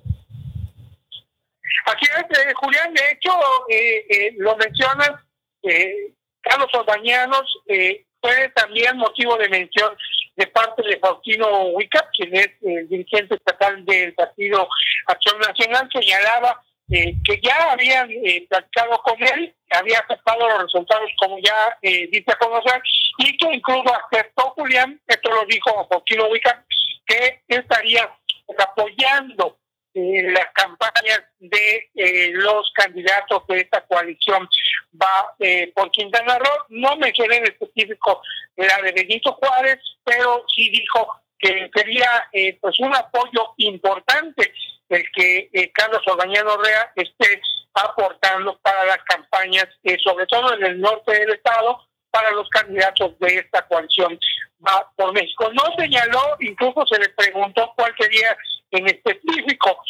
[1.86, 3.30] Aquí es, Julián, de hecho,
[3.68, 5.16] eh, eh, lo mencionan,
[5.62, 6.12] eh,
[6.42, 7.46] Carlos Orbañanos
[8.20, 9.90] fue también motivo de mención
[10.40, 14.66] de parte de Faustino Huica, quien es el dirigente estatal del Partido
[15.06, 18.48] Acción Nacional, señalaba que ya habían eh,
[19.04, 22.82] con él, había aceptado los resultados como ya dice a conocer,
[23.18, 26.64] y que incluso aceptó Julián, esto lo dijo Faustino Huica,
[27.06, 28.10] que estaría
[28.58, 29.58] apoyando
[29.94, 34.48] las campañas de eh, los candidatos de esta coalición
[35.00, 36.66] va eh, por Quintana Roo.
[36.68, 38.22] No mencioné en específico
[38.56, 44.52] la de Benito Juárez, pero sí dijo que sería eh, pues un apoyo importante
[44.88, 47.40] el que Carlos Orbañano Rea esté
[47.74, 49.68] aportando para las campañas,
[50.02, 51.78] sobre todo en el norte del estado,
[52.10, 54.18] para los candidatos de esta coalición
[54.66, 55.50] va por México.
[55.52, 58.36] No señaló, incluso se le preguntó cuál sería
[58.70, 59.82] en específico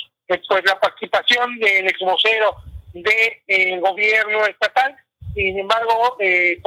[0.48, 2.56] pues la participación del ex vocero
[2.92, 4.96] del gobierno estatal.
[5.34, 6.60] Sin embargo, eh,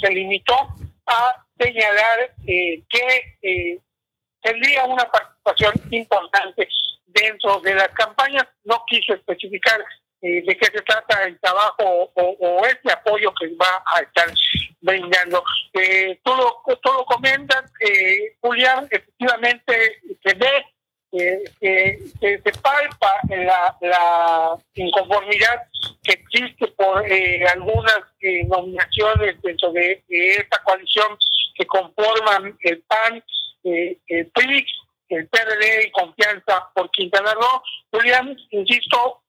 [0.00, 0.54] se limitó
[1.06, 3.78] a señalar eh, que eh,
[4.42, 6.68] tendría una participación importante
[7.06, 8.46] dentro de las campañas.
[8.64, 9.82] No quiso especificar
[10.22, 14.28] eh, de qué se trata el trabajo o, este apoyo que va a estar
[14.80, 15.44] brindando.
[15.74, 16.18] Eh,
[17.80, 20.64] eh, Julián, efectivamente se ve
[21.60, 25.62] que se palpa la, la inconformidad
[26.02, 27.04] que existe por
[27.52, 28.02] algunas
[28.48, 31.16] nominaciones dentro de, esta coalición
[31.54, 33.24] que conforman el PAN,
[33.64, 34.66] el PRI,
[35.08, 37.62] el PRD y Confianza por Quintana Roo.
[37.90, 39.22] Julián, insisto,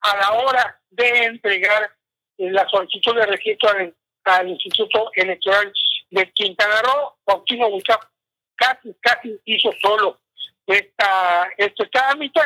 [0.00, 1.90] a la hora de entregar
[2.38, 3.70] la solicitud de registro
[4.24, 5.72] al, Instituto Electoral
[6.10, 7.68] de Quintana Roo, Faustino
[8.56, 10.18] casi, casi hizo solo
[10.66, 12.40] esta, este trámite.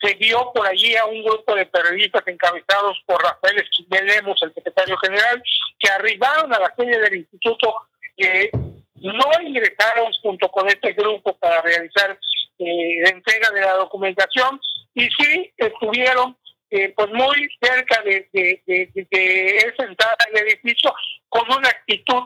[0.00, 4.52] Se vio por allí a un grupo de periodistas encabezados por Rafael Esquivel Lemos, el
[4.52, 5.42] secretario general,
[5.78, 7.74] que arribaron a la sede del instituto,
[8.16, 8.50] que
[8.96, 12.18] no ingresaron junto con este grupo para realizar
[12.58, 14.60] eh, la entrega de la documentación
[14.94, 16.36] y sí estuvieron
[16.70, 20.94] eh, pues muy cerca de, de, de, de entrada al edificio
[21.28, 22.22] con una actitud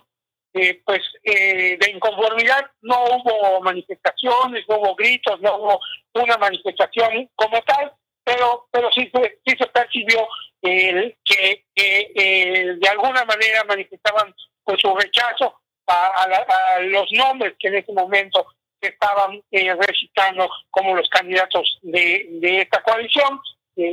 [0.55, 2.71] eh, pues eh, de inconformidad.
[2.83, 5.81] No hubo manifestaciones, no hubo gritos, no hubo
[6.15, 7.93] una manifestación como tal,
[8.25, 9.11] pero pero sí,
[9.47, 10.27] sí se percibió
[10.61, 11.17] que,
[11.75, 14.35] que de alguna manera manifestaban
[14.65, 18.45] pues su rechazo a, a, los nombres que en ese momento
[18.81, 23.41] estaban recitando como los candidatos de, de esta coalición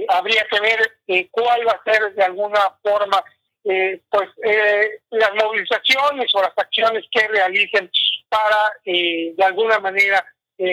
[0.10, 3.24] habría que ver eh, cuál va a ser de alguna forma
[3.65, 7.89] eh, pues eh, las movilizaciones o las acciones que realicen
[8.30, 10.25] para de alguna manera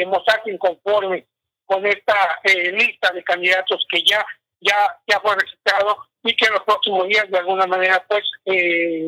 [0.07, 1.27] mostrarse inconforme
[1.65, 2.41] con esta
[2.73, 4.25] lista de candidatos que ya
[4.61, 4.77] ya
[5.07, 8.25] ya fue registrado y que en los próximos días de alguna manera pues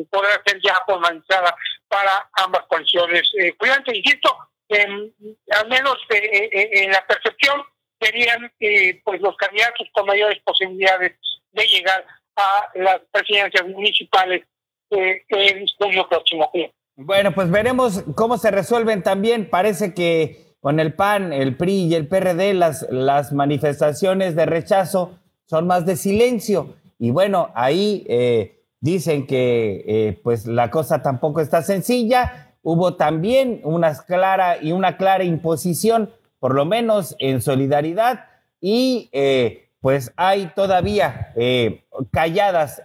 [0.09, 1.55] podrá ser ya formalizada
[1.87, 3.31] para ambas coaliciones.
[3.57, 4.37] cuídate, insisto,
[4.69, 7.63] al menos en la percepción
[7.99, 11.17] serían eh, pues los candidatos con mayores posibilidades
[11.51, 14.43] de llegar a las presidencias municipales
[14.91, 16.49] eh, en junio próximo.
[16.95, 19.49] Bueno, pues veremos cómo se resuelven también.
[19.49, 25.19] Parece que con el PAN, el PRI y el PRD las, las manifestaciones de rechazo
[25.45, 26.75] son más de silencio.
[26.97, 32.55] Y bueno, ahí eh, dicen que eh, pues la cosa tampoco está sencilla.
[32.61, 36.09] Hubo también una clara y una clara imposición
[36.45, 38.25] por lo menos en solidaridad,
[38.61, 42.81] y eh, pues hay todavía eh, calladas,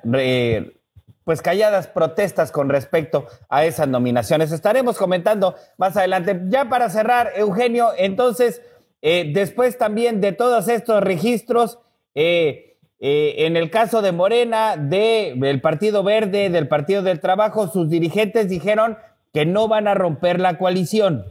[1.24, 4.52] pues calladas protestas con respecto a esas nominaciones.
[4.52, 6.38] Estaremos comentando más adelante.
[6.48, 8.60] Ya para cerrar, Eugenio, entonces,
[9.00, 11.78] eh, después también de todos estos registros,
[12.14, 18.98] en el caso de Morena, del Partido Verde, del Partido del Trabajo, sus dirigentes dijeron
[19.32, 21.24] que no van a romper la coalición.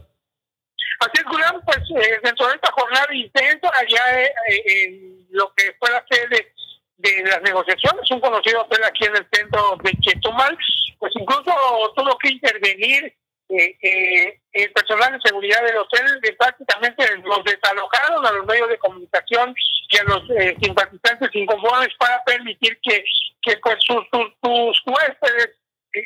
[1.00, 5.52] Así es, Julián, pues eh, dentro de esta jornada intensa, allá eh, eh, en lo
[5.54, 6.52] que fue la sede
[6.98, 10.56] de las negociaciones, un conocido hotel aquí en el centro de Chetumal,
[10.98, 11.52] pues incluso
[11.96, 13.14] tuvo que intervenir
[13.48, 19.54] el personal de seguridad del hotel, de prácticamente los desalojaron a los medios de comunicación
[19.88, 20.22] y a los
[20.62, 23.02] simpatizantes inconformes para permitir que,
[23.42, 25.56] que pues sus, sus, sus huéspedes,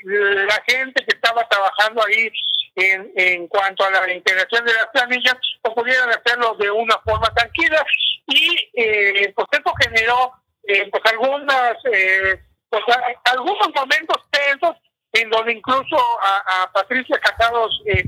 [0.04, 2.30] la gente que estaba trabajando ahí
[2.76, 7.32] en, en cuanto a la integración de las planillas, pues pudieran hacerlo de una forma
[7.34, 7.84] tranquila
[8.26, 10.32] y eh, pues esto generó
[10.64, 12.82] eh, pues algunas eh, pues
[13.24, 14.76] algunos momentos tensos
[15.12, 18.04] en donde incluso a, Patricia Casados eh,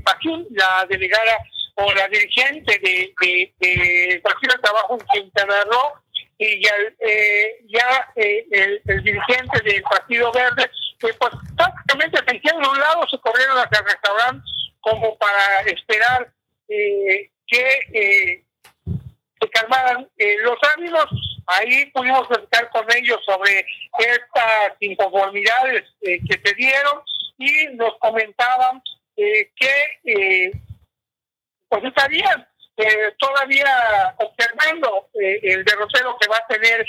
[0.51, 1.37] la delegada
[1.75, 5.93] o la dirigente de, de, de Partido de Trabajo en Quintana Roo,
[6.37, 12.35] y ya, eh, ya eh, el, el, dirigente del Partido Verde, que pues prácticamente se
[12.35, 14.45] hicieron a un lado, se corrieron hacia el restaurante
[14.79, 16.31] como para esperar
[16.67, 18.43] eh, que eh,
[19.39, 21.05] se calmaran eh, los ánimos.
[21.47, 23.65] Ahí pudimos platicar con ellos sobre
[23.99, 27.01] estas inconformidades que se dieron
[27.37, 28.81] y nos comentaban
[29.15, 30.51] que
[31.69, 32.47] pues estarían
[33.17, 36.85] todavía observando el derrotero que va a tener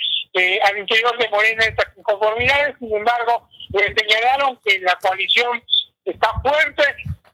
[0.64, 2.76] al interior de Morena estas inconformidades.
[2.78, 5.62] Sin embargo, señalaron que la coalición
[6.04, 6.82] está fuerte,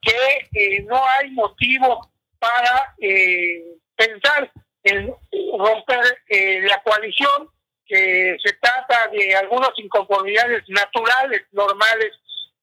[0.03, 3.63] que eh, no hay motivo para eh,
[3.97, 4.51] pensar
[4.85, 5.15] en
[5.59, 7.49] romper eh, la coalición,
[7.87, 12.13] que se trata de algunas inconformidades naturales, normales,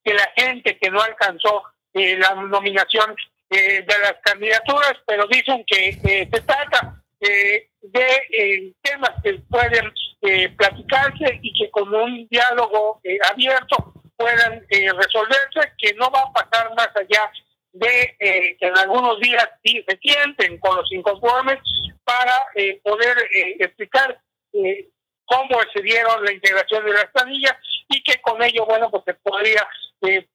[0.04, 3.14] que la gente que no alcanzó la nominación
[3.50, 7.70] de las candidaturas, pero dicen que se trata de
[8.82, 9.92] temas que pueden
[10.58, 16.74] platicarse y que con un diálogo abierto puedan eh, resolverse, que no va a pasar
[16.76, 17.32] más allá
[17.74, 21.60] de eh, que en algunos días se sienten con los inconformes
[22.04, 22.34] para
[22.84, 23.16] poder
[23.60, 24.20] explicar
[25.26, 27.56] cómo se dieron la integración de las planillas
[27.88, 29.66] y que con ello, bueno, pues se podría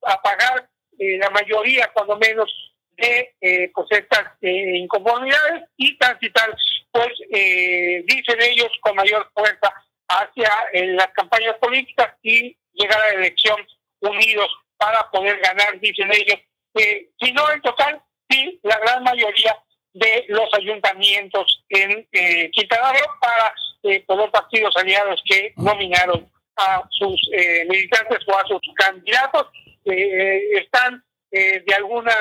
[0.06, 0.68] apagar
[0.98, 2.50] la mayoría, cuando menos,
[2.96, 6.50] de eh, pues estas inconformidades y transitar,
[6.90, 9.74] pues dicen ellos, con mayor fuerza
[10.08, 13.56] hacia las campañas políticas y llegar a la elección
[14.00, 16.38] unidos para poder ganar, dicen ellos,
[16.76, 19.56] eh, si no en total, sí, la gran mayoría
[19.96, 26.82] de los ayuntamientos en eh, Quintana Roo para eh, los partidos aliados que nominaron a
[26.90, 29.46] sus eh, militantes o a sus candidatos.
[29.84, 32.16] están de alguna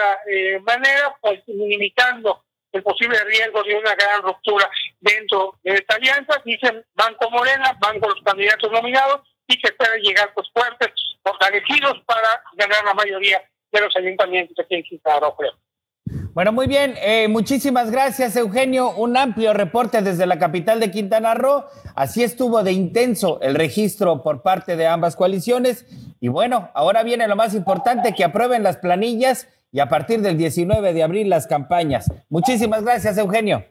[0.62, 6.42] manera pues limitando el posible riesgo de una gran ruptura dentro de esta alianza.
[6.44, 10.92] Dicen Banco Morena, van con los candidatos nominados y que espera llegar pues fuertes,
[11.24, 13.42] fortalecidos para ganar la mayoría
[13.76, 15.52] de los ayuntamientos aquí en Quintana creo.
[16.34, 16.96] Bueno, muy bien.
[17.02, 18.92] Eh, muchísimas gracias, Eugenio.
[18.96, 21.64] Un amplio reporte desde la capital de Quintana Roo.
[21.96, 25.86] Así estuvo de intenso el registro por parte de ambas coaliciones.
[26.20, 30.38] Y bueno, ahora viene lo más importante, que aprueben las planillas y a partir del
[30.38, 32.12] 19 de abril las campañas.
[32.30, 33.66] Muchísimas gracias, Eugenio.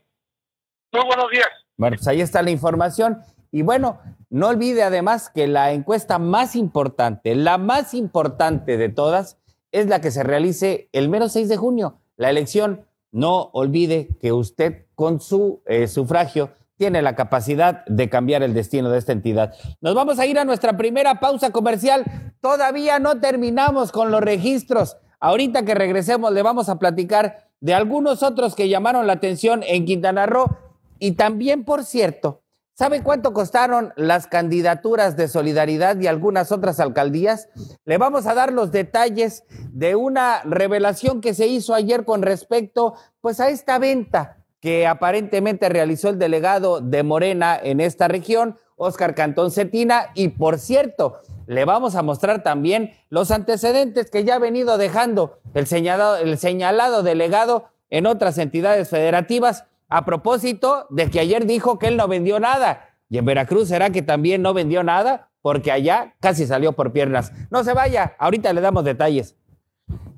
[0.93, 1.49] Muy buenos días.
[1.77, 3.23] Bueno, pues ahí está la información.
[3.53, 9.39] Y bueno, no olvide además que la encuesta más importante, la más importante de todas,
[9.75, 12.87] es la que se realice el mero 6 de junio, la elección.
[13.11, 18.89] No olvide que usted con su eh, sufragio tiene la capacidad de cambiar el destino
[18.89, 19.53] de esta entidad.
[19.81, 22.05] Nos vamos a ir a nuestra primera pausa comercial.
[22.41, 24.97] Todavía no terminamos con los registros.
[25.19, 29.87] Ahorita que regresemos le vamos a platicar de algunos otros que llamaron la atención en
[29.87, 30.57] Quintana Roo
[31.01, 32.44] y también, por cierto,
[32.75, 37.49] ¿sabe cuánto costaron las candidaturas de solidaridad y algunas otras alcaldías?
[37.85, 42.95] Le vamos a dar los detalles de una revelación que se hizo ayer con respecto
[43.21, 49.15] pues a esta venta que aparentemente realizó el delegado de Morena en esta región, Oscar
[49.15, 54.39] Cantón Cetina, y por cierto, le vamos a mostrar también los antecedentes que ya ha
[54.39, 61.21] venido dejando el señalado, el señalado delegado en otras entidades federativas a propósito de que
[61.21, 62.89] ayer dijo que él no vendió nada.
[63.09, 67.31] Y en Veracruz será que también no vendió nada porque allá casi salió por piernas.
[67.49, 69.37] No se vaya, ahorita le damos detalles.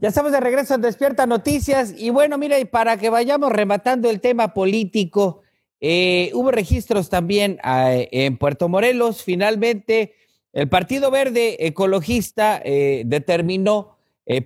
[0.01, 4.09] Ya estamos de regreso en Despierta Noticias y bueno, mira, y para que vayamos rematando
[4.09, 5.43] el tema político,
[5.83, 9.23] eh, hubo registros también eh, en Puerto Morelos.
[9.25, 10.15] Finalmente,
[10.55, 13.99] el Partido Verde Ecologista eh, determinó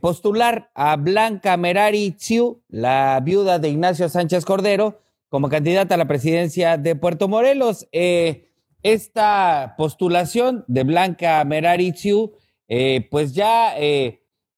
[0.03, 6.07] postular a Blanca Merari Tziu, la viuda de Ignacio Sánchez Cordero, como candidata a la
[6.07, 7.89] presidencia de Puerto Morelos.
[7.93, 8.51] Eh,
[8.83, 12.33] esta postulación de Blanca Merari Tziu,
[13.11, 13.75] pues ya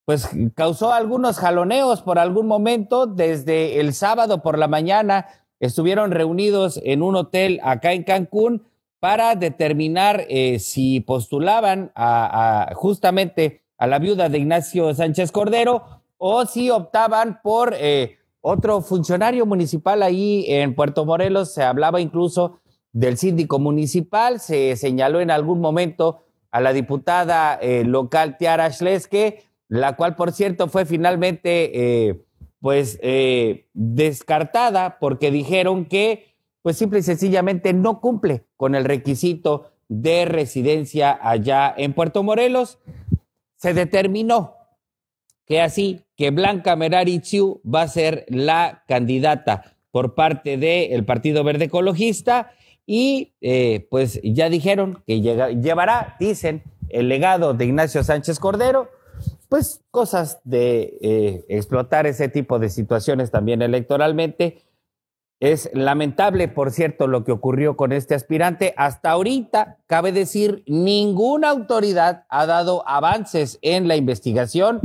[0.05, 3.05] pues causó algunos jaloneos por algún momento.
[3.05, 5.27] Desde el sábado por la mañana
[5.59, 8.65] estuvieron reunidos en un hotel acá en Cancún
[9.03, 15.83] para determinar eh, si postulaban a, justamente a la viuda de Ignacio Sánchez Cordero
[16.17, 21.53] o si optaban por eh, otro funcionario municipal ahí en Puerto Morelos.
[21.53, 22.59] Se hablaba incluso
[22.91, 26.19] del síndico municipal, se señaló en algún momento
[26.51, 32.25] a la diputada eh, local Tiara Schleske, la cual, por cierto, fue finalmente
[32.59, 32.99] pues
[33.73, 41.17] descartada porque dijeron que pues simple y sencillamente no cumple con el requisito de residencia
[41.21, 42.79] allá en Puerto Morelos.
[43.57, 44.55] Se determinó
[45.45, 51.43] que así, que Blanca Merari Chiu va a ser la candidata por parte del Partido
[51.43, 52.51] Verde Ecologista
[52.85, 58.89] y eh, pues ya dijeron que llevará, dicen, el legado de Ignacio Sánchez Cordero,
[59.49, 64.63] pues cosas de eh, explotar ese tipo de situaciones también electoralmente
[65.43, 68.73] es lamentable, por cierto, lo que ocurrió con este aspirante.
[68.77, 74.79] Hasta ahorita, cabe decir, ninguna autoridad ha dado avances en la investigación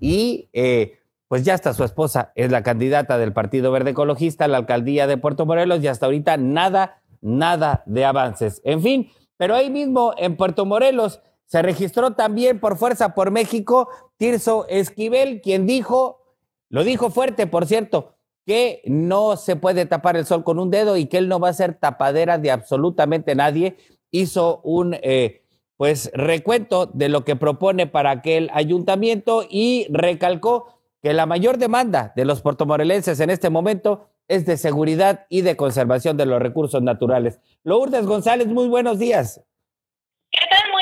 [0.00, 0.98] y eh,
[1.28, 5.06] pues ya está su esposa, es la candidata del Partido Verde Ecologista a la alcaldía
[5.06, 8.60] de Puerto Morelos y hasta ahorita nada, nada de avances.
[8.64, 13.88] En fin, pero ahí mismo en Puerto Morelos se registró también por Fuerza por México
[14.16, 16.20] Tirso Esquivel, quien dijo,
[16.68, 18.14] lo dijo fuerte, por cierto,
[18.46, 21.48] que no se puede tapar el sol con un dedo y que él no va
[21.48, 23.76] a ser tapadera de absolutamente nadie.
[24.10, 25.43] Hizo un eh,
[25.76, 32.12] pues recuento de lo que propone para aquel ayuntamiento y recalcó que la mayor demanda
[32.16, 36.82] de los puertomorelenses en este momento es de seguridad y de conservación de los recursos
[36.82, 37.40] naturales.
[37.62, 39.44] Lourdes González, muy buenos días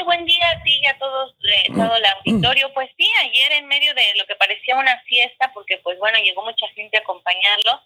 [0.05, 2.73] buen día a ti y a todos, eh, todo el auditorio.
[2.75, 6.43] Pues sí, ayer en medio de lo que parecía una fiesta, porque pues bueno, llegó
[6.45, 7.81] mucha gente a acompañarlo,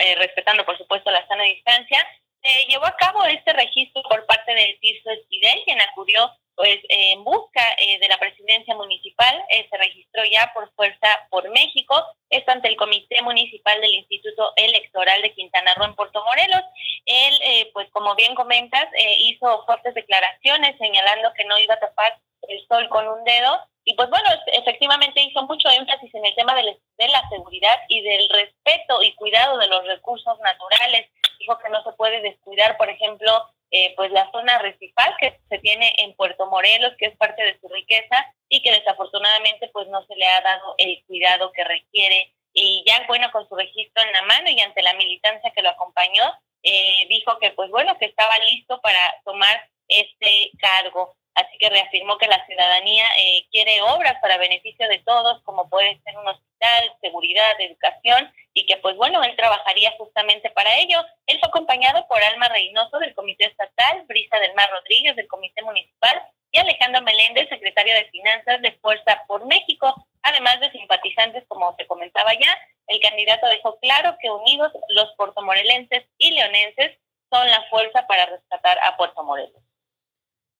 [0.00, 2.06] eh, respetando por supuesto la sana distancia,
[2.42, 7.24] se llevó a cabo este registro por parte del Tirso Esquivel, quien acudió pues en
[7.24, 12.52] busca eh, de la presidencia municipal, eh, se registró ya por Fuerza por México, esto
[12.52, 16.62] ante el Comité Municipal del Instituto Electoral de Quintana Roo en Puerto Morelos.
[17.06, 18.88] Él, eh, pues como bien comentas,
[19.18, 23.94] hizo fuertes declaraciones señalando que no iba a tapar el sol con un dedo y
[23.94, 29.02] pues bueno, efectivamente hizo mucho énfasis en el tema de la seguridad y del respeto
[29.02, 31.10] y cuidado de los recursos naturales.
[31.38, 33.46] Dijo que no se puede descuidar, por ejemplo,
[33.76, 37.58] eh, pues la zona recifal que se tiene en Puerto Morelos, que es parte de
[37.58, 42.32] su riqueza y que desafortunadamente pues no se le ha dado el cuidado que requiere.
[42.52, 45.70] Y ya bueno, con su registro en la mano y ante la militancia que lo
[45.70, 46.22] acompañó,
[46.62, 51.16] eh, dijo que pues bueno, que estaba listo para tomar este cargo.
[51.34, 56.00] Así que reafirmó que la ciudadanía eh, quiere obras para beneficio de todos, como puede
[56.02, 61.04] ser un hospital, seguridad, educación, y que pues bueno, él trabajaría justamente para ello.
[61.26, 65.62] Él fue acompañado por Alma Reynoso del Comité Estatal, Brisa del Mar Rodríguez del Comité
[65.62, 66.22] Municipal
[66.52, 70.06] y Alejandro Meléndez, secretario de Finanzas de Fuerza por México.
[70.22, 72.56] Además de simpatizantes, como te comentaba ya,
[72.86, 76.96] el candidato dejó claro que unidos los puertomorelenses y leonenses
[77.28, 79.62] son la fuerza para rescatar a Puerto Morelos.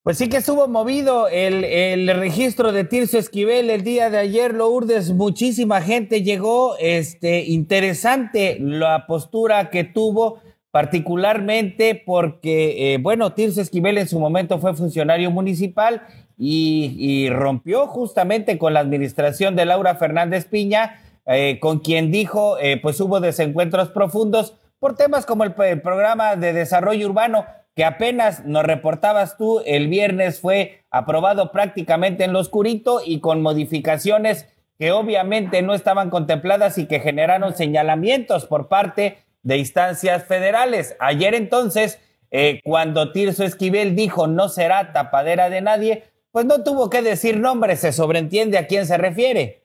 [0.04, 4.52] Pues sí que estuvo movido el, el, registro de Tirso Esquivel el día de ayer,
[4.52, 10.40] Lourdes, muchísima gente llegó, este, interesante la postura que tuvo,
[10.70, 16.02] particularmente porque, eh, bueno, Tirso Esquivel en su momento fue funcionario municipal
[16.36, 22.78] y, rompió justamente con la administración de Laura Fernández Piña, eh, con quien dijo, eh,
[22.78, 28.64] pues hubo desencuentros profundos por temas como el programa de desarrollo urbano, que apenas nos
[28.64, 34.48] reportabas tú, el viernes fue aprobado prácticamente en lo oscurito y con modificaciones
[34.78, 40.96] que obviamente no estaban contempladas y que generaron señalamientos por parte de instancias federales.
[41.00, 42.00] Ayer entonces,
[42.30, 47.38] eh, cuando Tirso Esquivel dijo no será tapadera de nadie, pues no tuvo que decir
[47.38, 49.62] nombre, se sobreentiende a quién se refiere.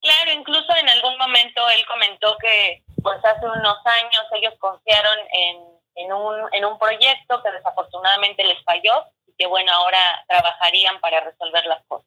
[0.00, 5.75] Claro, incluso en algún momento él comentó que pues hace unos años ellos confiaron en
[5.96, 8.92] en un, en un proyecto que desafortunadamente les falló
[9.26, 12.06] y que bueno, ahora trabajarían para resolver las cosas.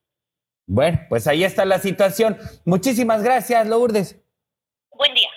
[0.66, 2.38] Bueno, pues ahí está la situación.
[2.64, 4.20] Muchísimas gracias, Lourdes.
[4.92, 5.30] Buen día.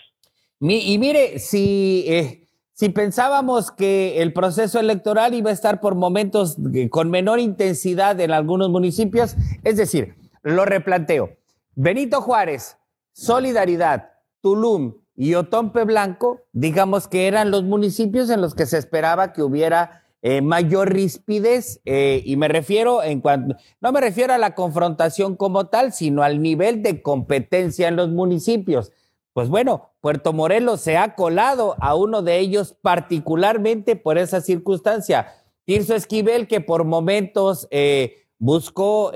[0.61, 6.57] y mire, si, eh, si pensábamos que el proceso electoral iba a estar por momentos
[6.91, 11.39] con menor intensidad en algunos municipios, es decir, lo replanteo.
[11.75, 12.77] Benito Juárez,
[13.13, 19.33] Solidaridad, Tulum, y Otompe Blanco, digamos que eran los municipios en los que se esperaba
[19.33, 24.39] que hubiera eh, mayor rispidez, eh, y me refiero en cuanto, no me refiero a
[24.39, 28.93] la confrontación como tal, sino al nivel de competencia en los municipios.
[29.33, 35.27] Pues bueno, Puerto Morelos se ha colado a uno de ellos particularmente por esa circunstancia.
[35.65, 39.13] Tirso Esquivel, que por momentos eh, buscó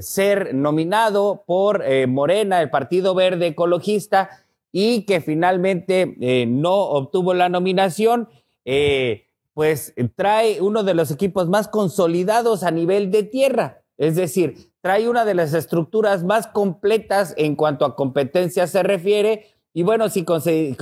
[0.00, 4.45] ser nominado por Morena, el Partido Verde Ecologista,
[4.78, 8.28] y que finalmente eh, no obtuvo la nominación,
[8.66, 9.24] eh,
[9.54, 13.80] pues trae uno de los equipos más consolidados a nivel de tierra.
[13.96, 19.46] Es decir, trae una de las estructuras más completas en cuanto a competencia se refiere.
[19.72, 20.26] Y bueno, si,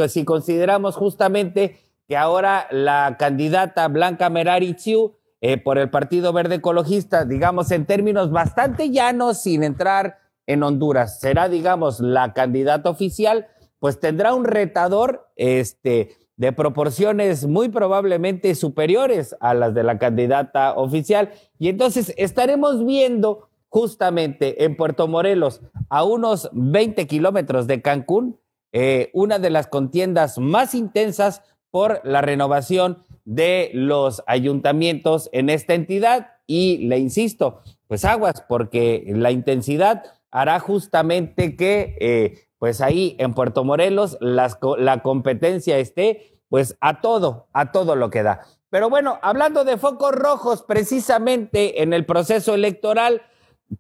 [0.09, 1.79] si consideramos justamente
[2.09, 7.87] que ahora la candidata Blanca Merari Chiu eh, por el Partido Verde Ecologista, digamos en
[7.87, 10.19] términos bastante llanos, sin entrar
[10.49, 13.47] en Honduras, será, digamos, la candidata oficial,
[13.79, 20.75] pues tendrá un retador este, de proporciones muy probablemente superiores a las de la candidata
[20.75, 21.31] oficial.
[21.59, 28.39] Y entonces estaremos viendo justamente en Puerto Morelos, a unos 20 kilómetros de Cancún,
[28.73, 35.75] eh, una de las contiendas más intensas por la renovación de los ayuntamientos en esta
[35.75, 36.29] entidad.
[36.47, 43.35] Y le insisto, pues aguas, porque la intensidad hará justamente que eh, pues ahí en
[43.35, 48.47] Puerto Morelos la competencia esté pues a todo, a todo lo que da.
[48.71, 53.21] Pero bueno, hablando de focos rojos precisamente en el proceso electoral,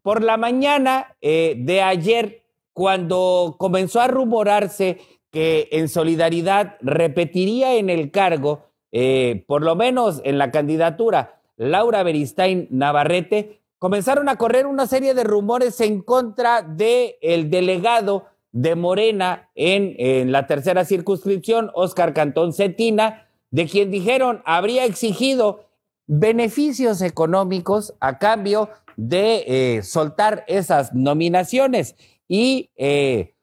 [0.02, 2.42] por la mañana eh, de ayer,
[2.74, 4.98] cuando comenzó a rumorarse
[5.30, 12.02] que en solidaridad repetiría en el cargo, eh, por lo menos en la candidatura, Laura
[12.02, 18.76] Beristain Navarrete, comenzaron a correr una serie de rumores en contra del el delegado de
[18.76, 25.68] Morena en, la tercera circunscripción, Oscar Cantón Cetina, de quien dijeron habría exigido
[26.06, 31.96] beneficios económicos a cambio de eh, soltar esas nominaciones
[32.28, 33.34] y eh,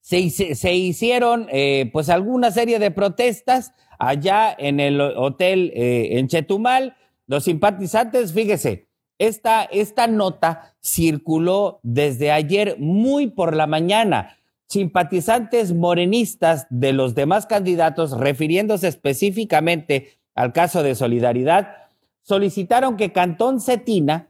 [0.00, 6.96] se, se, hicieron eh, pues alguna serie de protestas allá en el hotel en Chetumal.
[7.26, 8.87] Los simpatizantes, fíjese,
[9.18, 14.36] esta, esta nota circuló desde ayer muy por la mañana.
[14.66, 21.74] Simpatizantes morenistas de los demás candidatos, refiriéndose específicamente al caso de Solidaridad,
[22.22, 24.28] solicitaron que Cantón Cetina,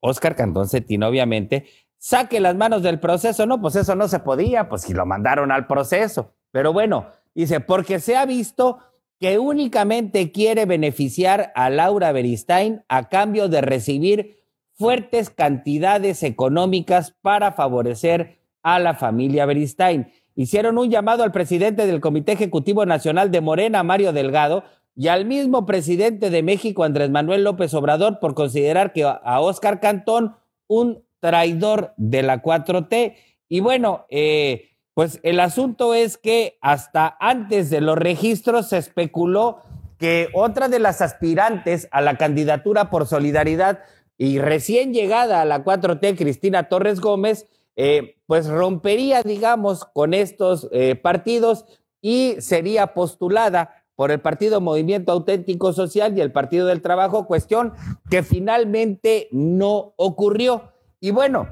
[0.00, 1.66] Oscar Cantón Cetina obviamente,
[1.98, 3.46] saque las manos del proceso.
[3.46, 6.32] No, pues eso no se podía, pues si lo mandaron al proceso.
[6.50, 8.78] Pero bueno, dice, porque se ha visto
[9.22, 14.40] que únicamente quiere beneficiar a Laura Beristain a cambio de recibir
[14.72, 20.10] fuertes cantidades económicas para favorecer a la familia Beristain.
[20.34, 24.64] Hicieron un llamado al presidente del Comité Ejecutivo Nacional de Morena, Mario Delgado,
[24.96, 29.78] y al mismo presidente de México, Andrés Manuel López Obrador, por considerar que a Oscar
[29.78, 30.34] Cantón
[30.66, 33.14] un traidor de la 4T.
[33.48, 39.62] Y bueno, eh, pues el asunto es que hasta antes de los registros se especuló
[39.98, 43.80] que otra de las aspirantes a la candidatura por solidaridad
[44.18, 50.68] y recién llegada a la 4T, Cristina Torres Gómez, eh, pues rompería, digamos, con estos
[50.72, 51.64] eh, partidos
[52.00, 57.72] y sería postulada por el Partido Movimiento Auténtico Social y el Partido del Trabajo, cuestión
[58.10, 60.72] que finalmente no ocurrió.
[61.00, 61.48] Y bueno,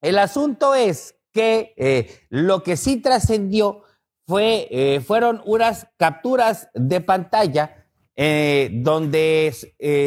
[0.00, 3.82] el asunto es que eh, lo que sí trascendió
[4.26, 7.86] fue, eh, fueron unas capturas de pantalla
[8.16, 9.54] eh, donde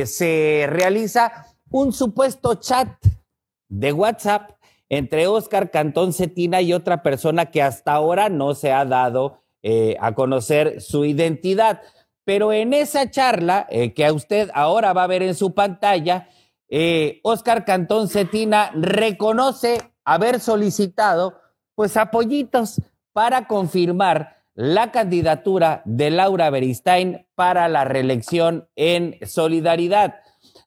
[0.06, 2.90] se realiza un supuesto chat
[3.70, 4.52] de WhatsApp
[4.90, 9.40] entre Oscar Cantón Cetina y otra persona que hasta ahora no se ha dado
[10.02, 11.82] a conocer su identidad.
[12.26, 16.28] Pero en esa charla que a usted ahora va a ver en su pantalla,
[17.24, 21.40] Oscar Cantón Cetina reconoce haber solicitado
[21.76, 22.82] pues apoyitos
[23.14, 30.16] para confirmar la candidatura de Laura Beristain para la reelección en solidaridad.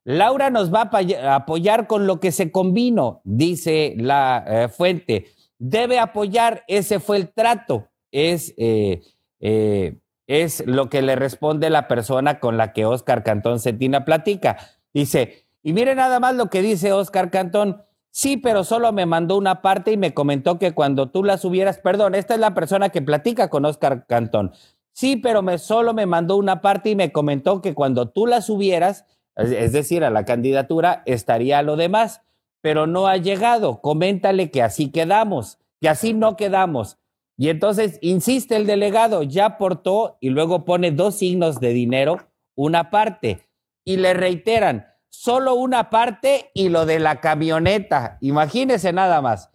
[0.05, 5.27] Laura nos va a apoyar con lo que se combinó, dice la fuente.
[5.59, 9.03] Debe apoyar, ese fue el trato es, eh,
[9.41, 14.57] eh, es lo que le responde la persona con la que Oscar Cantón Cetina platica.
[14.95, 17.83] Dice, y mire nada más lo que dice Oscar Cantón.
[18.17, 21.79] Sí, pero solo me mandó una parte y me comentó que cuando tú la subieras,
[21.79, 24.53] perdón, esta es la persona que platica con Oscar Cantón.
[24.93, 28.41] Sí, pero me solo me mandó una parte y me comentó que cuando tú la
[28.41, 29.05] subieras,
[29.35, 32.23] es decir, a la candidatura, estaría lo demás,
[32.61, 33.81] pero no ha llegado.
[33.81, 36.99] Coméntale que así quedamos, que así no quedamos.
[37.37, 42.91] Y entonces insiste el delegado, ya aportó y luego pone dos signos de dinero, una
[42.91, 43.49] parte,
[43.85, 49.51] y le reiteran, solo una parte y lo de la camioneta, imagínese nada más.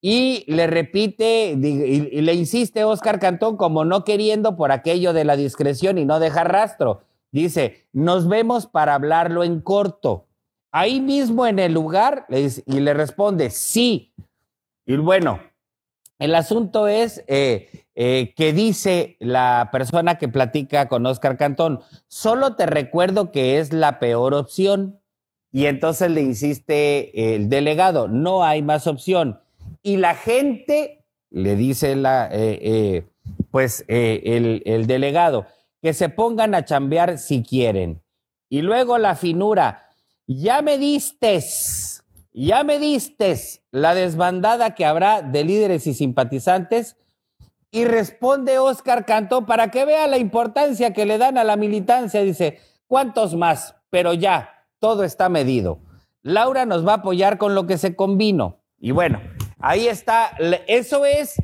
[0.00, 5.36] Y le repite y, le insiste Oscar Cantón como no queriendo por aquello de la
[5.36, 7.02] discreción y no dejar rastro.
[7.30, 10.26] Dice, nos vemos para hablarlo en corto.
[10.70, 14.12] Ahí mismo en el lugar, y le responde, sí.
[14.86, 15.40] Y bueno,
[16.18, 22.56] el asunto es eh, eh, que dice la persona que platica con Oscar Cantón, solo
[22.56, 25.00] te recuerdo que es la peor opción.
[25.50, 29.40] Y entonces le insiste el delegado, no hay más opción.
[29.82, 33.04] Y la gente, le dice la, eh,
[33.50, 35.46] pues el, el delegado,
[35.82, 38.02] que se pongan a chambear si quieren.
[38.48, 39.90] Y luego la finura,
[40.26, 42.02] ya me distes
[42.34, 46.96] ya me distes la desbandada que habrá de líderes y simpatizantes.
[47.74, 52.20] Y responde Oscar Cantó para que vea la importancia que le dan a la militancia.
[52.20, 53.74] Dice, ¿cuántos más?
[53.88, 55.80] Pero ya, todo está medido.
[56.20, 58.60] Laura nos va a apoyar con lo que se combinó.
[58.78, 59.22] Y bueno,
[59.58, 60.36] ahí está.
[60.66, 61.34] Eso es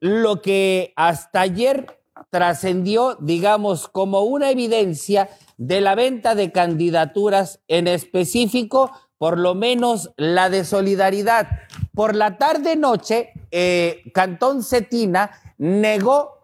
[0.00, 2.00] lo que hasta ayer
[2.30, 10.12] trascendió, digamos, como una evidencia de la venta de candidaturas en específico por lo menos
[10.16, 11.48] la de solidaridad.
[11.94, 16.36] Por la tarde-noche, eh, Cantón Cetina negó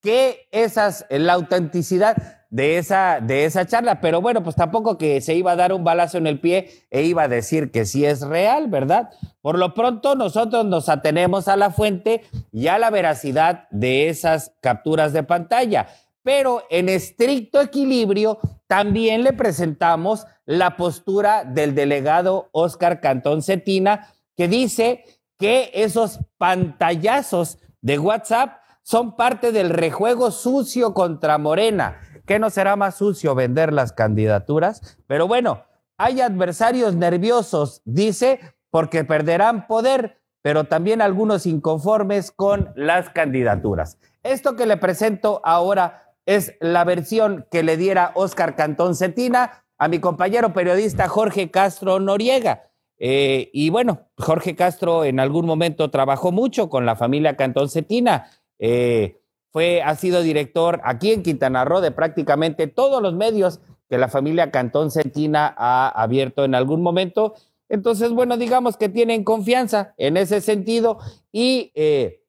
[0.00, 5.34] que esas, la autenticidad de esa, de esa charla, pero bueno, pues tampoco que se
[5.34, 8.20] iba a dar un balazo en el pie e iba a decir que sí es
[8.20, 9.10] real, ¿verdad?
[9.40, 12.22] Por lo pronto nosotros nos atenemos a la fuente
[12.52, 15.88] y a la veracidad de esas capturas de pantalla,
[16.22, 18.38] pero en estricto equilibrio
[18.74, 25.04] también le presentamos la postura del delegado Oscar Cantón Cetina, que dice
[25.38, 32.74] que esos pantallazos de WhatsApp son parte del rejuego sucio contra Morena, ¿Qué no será
[32.74, 34.98] más sucio vender las candidaturas?
[35.06, 35.62] Pero bueno,
[35.96, 43.98] hay adversarios nerviosos, dice, porque perderán poder, pero también algunos inconformes con las candidaturas.
[44.22, 49.88] Esto que le presento ahora es la versión que le diera Oscar Cantón Cetina a
[49.88, 52.70] mi compañero periodista Jorge Castro Noriega.
[52.98, 58.30] Eh, y bueno, Jorge Castro en algún momento trabajó mucho con la familia Cantón Cetina.
[58.58, 59.20] Eh,
[59.50, 64.08] fue, ha sido director aquí en Quintana Roo de prácticamente todos los medios que la
[64.08, 67.34] familia Cantón Cetina ha abierto en algún momento.
[67.68, 70.98] Entonces, bueno, digamos que tienen confianza en ese sentido
[71.30, 72.24] y eh,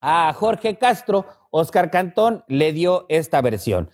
[0.00, 1.26] a Jorge Castro,
[1.56, 3.90] Oscar Cantón le dio esta versión.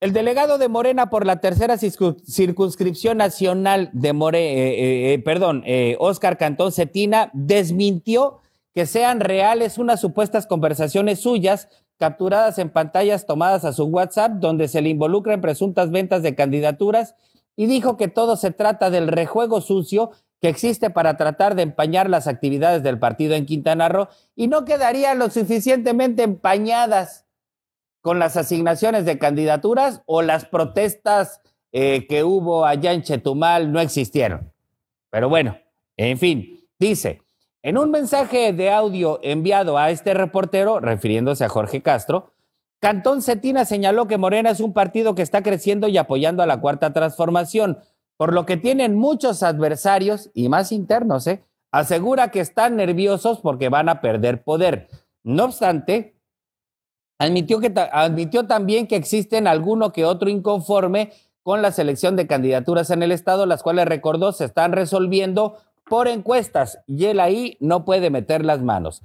[0.00, 5.64] El delegado de Morena por la tercera circunscripción nacional de Morena, eh, eh, eh, perdón,
[5.98, 8.40] Oscar Cantón Cetina, desmintió
[8.74, 14.68] que sean reales unas supuestas conversaciones suyas capturadas en pantallas tomadas a su WhatsApp donde
[14.68, 17.14] se le involucra en presuntas ventas de candidaturas
[17.56, 20.10] y dijo que todo se trata del rejuego sucio
[20.40, 24.64] que existe para tratar de empañar las actividades del partido en Quintana Roo y no
[24.64, 27.26] quedarían lo suficientemente empañadas
[28.00, 31.40] con las asignaciones de candidaturas o las protestas
[31.72, 34.52] eh, que hubo allá en Chetumal no existieron.
[35.10, 35.56] Pero bueno,
[35.96, 37.22] en fin, dice,
[37.62, 42.34] en un mensaje de audio enviado a este reportero, refiriéndose a Jorge Castro,
[42.78, 46.60] Cantón Cetina señaló que Morena es un partido que está creciendo y apoyando a la
[46.60, 47.78] cuarta transformación,
[48.16, 51.44] por lo que tienen muchos adversarios y más internos, ¿eh?
[51.72, 54.88] Asegura que están nerviosos porque van a perder poder.
[55.24, 56.14] No obstante,
[57.18, 61.12] Admitió, que, admitió también que existen alguno que otro inconforme
[61.42, 65.56] con la selección de candidaturas en el Estado, las cuales recordó se están resolviendo
[65.88, 69.02] por encuestas y él ahí no puede meter las manos.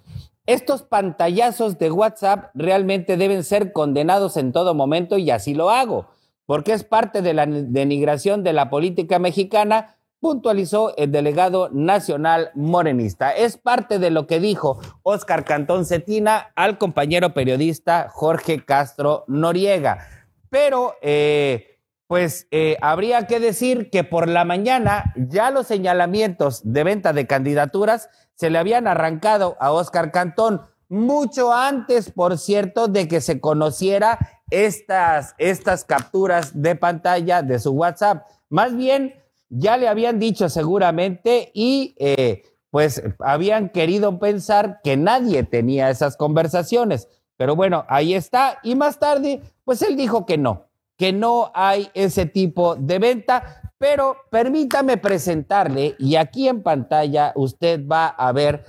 [0.47, 6.07] Estos pantallazos de WhatsApp realmente deben ser condenados en todo momento y así lo hago,
[6.49, 13.29] porque es parte de la denigración de la política mexicana puntualizó el delegado nacional morenista.
[13.29, 20.07] Es parte de lo que dijo Oscar Cantón Cetina al compañero periodista Jorge Castro Noriega.
[20.49, 21.77] Pero, eh,
[22.07, 27.27] pues, eh, habría que decir que por la mañana ya los señalamientos de venta de
[27.27, 33.39] candidaturas se le habían arrancado a Oscar Cantón, mucho antes, por cierto, de que se
[33.39, 34.17] conociera
[34.49, 38.27] estas, estas capturas de pantalla de su WhatsApp.
[38.49, 39.13] Más bien,
[39.49, 46.17] ya le habían dicho seguramente y eh, pues habían querido pensar que nadie tenía esas
[46.17, 47.07] conversaciones.
[47.37, 48.59] Pero bueno, ahí está.
[48.63, 50.65] Y más tarde, pues él dijo que no,
[50.97, 53.61] que no hay ese tipo de venta.
[53.77, 58.65] Pero permítame presentarle, y aquí en pantalla usted va a ver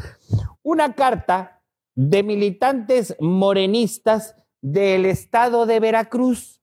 [0.62, 1.59] una carta
[2.00, 6.62] de militantes morenistas del estado de Veracruz.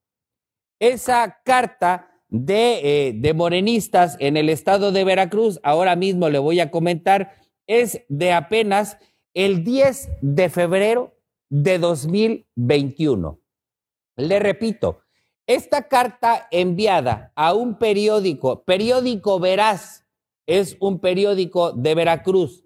[0.80, 6.58] Esa carta de, eh, de morenistas en el estado de Veracruz, ahora mismo le voy
[6.58, 7.36] a comentar,
[7.68, 8.98] es de apenas
[9.32, 11.16] el 10 de febrero
[11.48, 13.40] de 2021.
[14.16, 15.02] Le repito,
[15.46, 20.04] esta carta enviada a un periódico, periódico Veraz,
[20.46, 22.64] es un periódico de Veracruz,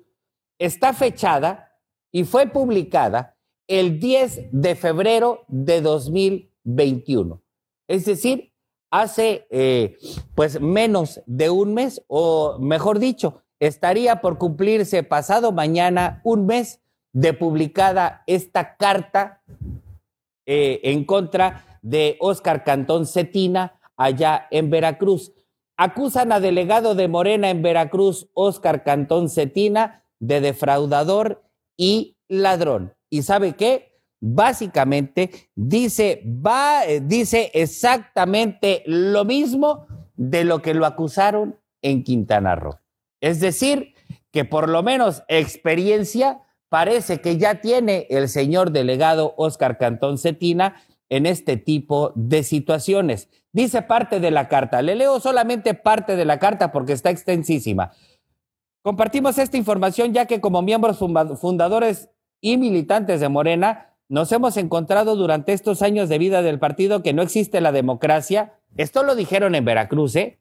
[0.58, 1.68] está fechada
[2.12, 3.36] y fue publicada
[3.66, 7.42] el 10 de febrero de 2021.
[7.88, 8.52] Es decir,
[8.90, 9.96] hace eh,
[10.34, 16.80] pues menos de un mes, o mejor dicho, estaría por cumplirse pasado mañana un mes
[17.12, 19.42] de publicada esta carta
[20.46, 25.32] eh, en contra de Óscar Cantón Cetina allá en Veracruz.
[25.76, 31.42] Acusan a delegado de Morena en Veracruz, Óscar Cantón Cetina, de defraudador
[31.82, 32.94] y ladrón.
[33.10, 33.92] ¿Y sabe qué?
[34.22, 42.54] básicamente dice, va, eh, dice exactamente lo mismo de lo que lo acusaron en Quintana
[42.54, 42.78] Roo.
[43.20, 43.94] Es decir,
[44.30, 50.76] que por lo menos experiencia parece que ya tiene el señor delegado Oscar Cantón Cetina
[51.08, 53.28] en este tipo de situaciones.
[53.52, 54.80] Dice parte de la carta.
[54.82, 57.92] Le leo solamente parte de la carta porque está extensísima.
[58.82, 62.10] Compartimos esta información ya que como miembros fundadores
[62.40, 67.12] y militantes de Morena, nos hemos encontrado durante estos años de vida del partido que
[67.12, 68.54] no existe la democracia.
[68.76, 70.40] Esto lo dijeron en Veracruz, ¿eh?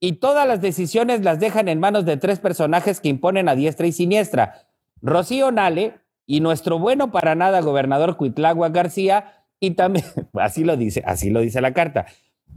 [0.00, 3.86] Y todas las decisiones las dejan en manos de tres personajes que imponen a diestra
[3.86, 4.68] y siniestra.
[5.02, 5.94] Rocío Nale
[6.26, 11.40] y nuestro bueno para nada gobernador Cuitlagua García y también, así lo dice, así lo
[11.40, 12.06] dice la carta.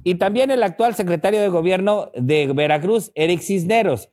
[0.03, 4.09] Y también el actual secretario de gobierno de Veracruz, Eric Cisneros.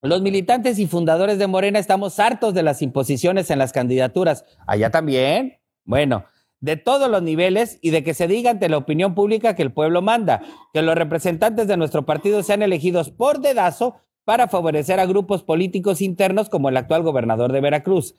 [0.00, 4.44] Los militantes y fundadores de Morena estamos hartos de las imposiciones en las candidaturas.
[4.66, 5.58] Allá también.
[5.84, 6.24] Bueno,
[6.60, 9.72] de todos los niveles y de que se diga ante la opinión pública que el
[9.72, 10.42] pueblo manda,
[10.72, 16.00] que los representantes de nuestro partido sean elegidos por dedazo para favorecer a grupos políticos
[16.00, 18.14] internos como el actual gobernador de Veracruz.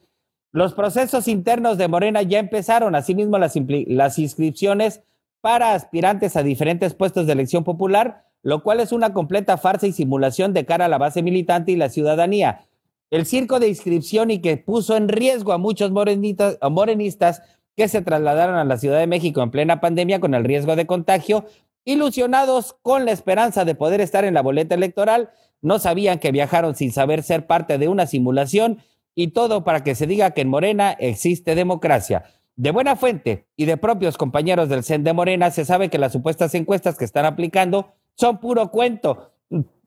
[0.51, 3.53] Los procesos internos de Morena ya empezaron, asimismo las,
[3.87, 5.03] las inscripciones
[5.39, 9.91] para aspirantes a diferentes puestos de elección popular, lo cual es una completa farsa y
[9.91, 12.65] simulación de cara a la base militante y la ciudadanía.
[13.09, 17.41] El circo de inscripción y que puso en riesgo a muchos morenistas
[17.75, 20.85] que se trasladaron a la Ciudad de México en plena pandemia con el riesgo de
[20.85, 21.45] contagio,
[21.85, 25.29] ilusionados con la esperanza de poder estar en la boleta electoral,
[25.61, 28.79] no sabían que viajaron sin saber ser parte de una simulación
[29.15, 32.23] y todo para que se diga que en Morena existe democracia.
[32.55, 36.11] De buena fuente y de propios compañeros del CEN de Morena se sabe que las
[36.11, 39.31] supuestas encuestas que están aplicando son puro cuento.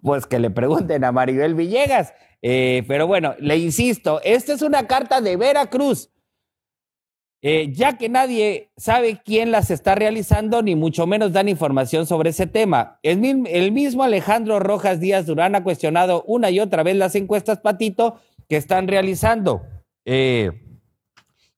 [0.01, 2.14] Pues que le pregunten a Maribel Villegas.
[2.41, 6.11] Eh, pero bueno, le insisto, esta es una carta de Veracruz.
[7.45, 12.30] Eh, ya que nadie sabe quién las está realizando, ni mucho menos dan información sobre
[12.30, 13.01] ese tema.
[13.03, 13.18] El,
[13.72, 18.57] mismo Alejandro Rojas Díaz Durán ha cuestionado una y otra vez las encuestas, Patito, que
[18.57, 19.62] están realizando.
[20.05, 20.53] Eh,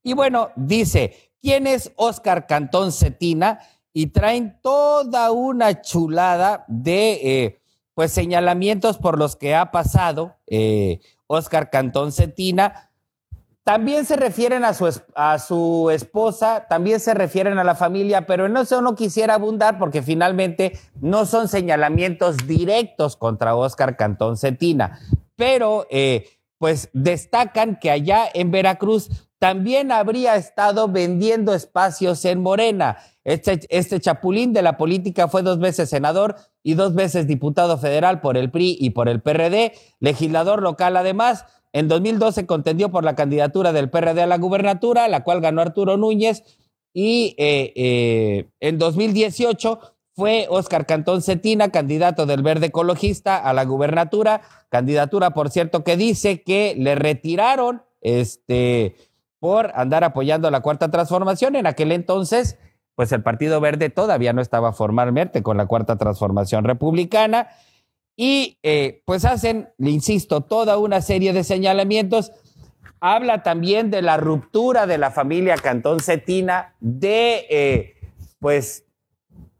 [0.02, 3.60] y bueno, dice, ¿quién es Oscar Cantón Cetina?
[3.94, 7.60] Y traen toda una chulada de eh,
[7.94, 12.90] pues señalamientos por los que ha pasado eh, Oscar Cantón Cetina.
[13.62, 18.44] También se refieren a su, a su esposa, también se refieren a la familia, pero
[18.44, 24.98] en eso no quisiera abundar porque finalmente no son señalamientos directos contra Oscar Cantón Cetina.
[25.36, 26.28] Pero eh,
[26.58, 32.98] pues destacan que allá en Veracruz también habría estado vendiendo espacios en Morena.
[33.24, 38.20] Este, este, chapulín de la política fue dos veces senador y dos veces diputado federal
[38.20, 41.44] por el PRI y por el PRD, legislador local además.
[41.72, 45.96] En 2012 contendió por la candidatura del PRD a la gubernatura, la cual ganó Arturo
[45.96, 46.42] Núñez,
[46.92, 49.80] y eh, eh, en 2018
[50.14, 55.96] fue Oscar Cantón Cetina, candidato del Verde Ecologista a la gubernatura, candidatura, por cierto, que
[55.96, 58.94] dice que le retiraron este
[59.44, 61.54] por andar apoyando la cuarta transformación.
[61.54, 62.58] En aquel entonces,
[62.94, 67.48] pues el Partido Verde todavía no estaba formalmente con la cuarta transformación republicana
[68.16, 72.32] y eh, pues hacen, le insisto, toda una serie de señalamientos.
[73.00, 77.94] Habla también de la ruptura de la familia Cantón Cetina, de eh,
[78.38, 78.86] pues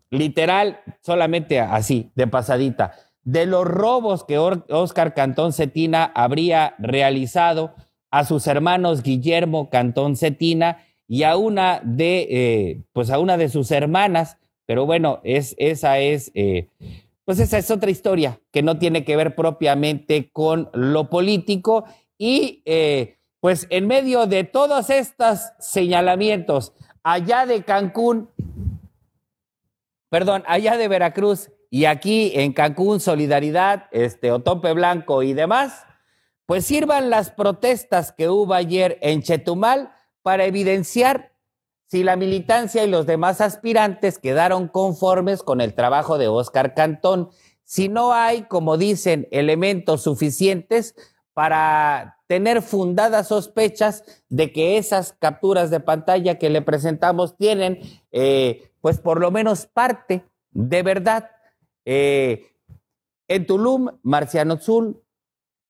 [0.09, 7.74] literal, solamente así, de pasadita, de los robos que Oscar Cantón Cetina habría realizado
[8.15, 13.49] a sus hermanos Guillermo Cantón Cetina y a una de, eh, pues a una de
[13.49, 16.69] sus hermanas, pero bueno, es, esa es, eh,
[17.25, 21.87] pues esa es otra historia que no tiene que ver propiamente con lo político.
[22.17, 28.31] Y eh, pues en medio de todos estos señalamientos allá de Cancún,
[30.09, 35.85] perdón, allá de Veracruz y aquí en Cancún, Solidaridad, este, Otope Blanco y demás,
[36.47, 39.92] pues sirvan las protestas que hubo ayer en Chetumal
[40.22, 41.32] para evidenciar
[41.86, 47.30] si la militancia y los demás aspirantes quedaron conformes con el trabajo de Óscar Cantón,
[47.62, 50.95] si no hay, como dicen, elementos suficientes
[51.34, 57.80] para tener fundadas sospechas de que esas capturas de pantalla que le presentamos tienen,
[58.12, 61.30] eh, pues por lo menos parte de verdad.
[61.84, 62.47] Eh,
[63.28, 65.03] en Tulum, Marciano Zul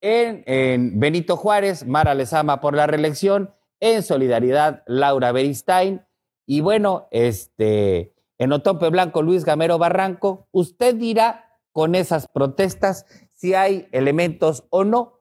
[0.01, 6.05] en, Benito Juárez, Mara Lezama por la reelección, en Solidaridad, Laura Beristain,
[6.47, 13.55] y bueno, este, en Otope Blanco, Luis Gamero Barranco, usted dirá con esas protestas si
[13.55, 15.21] hay elementos o no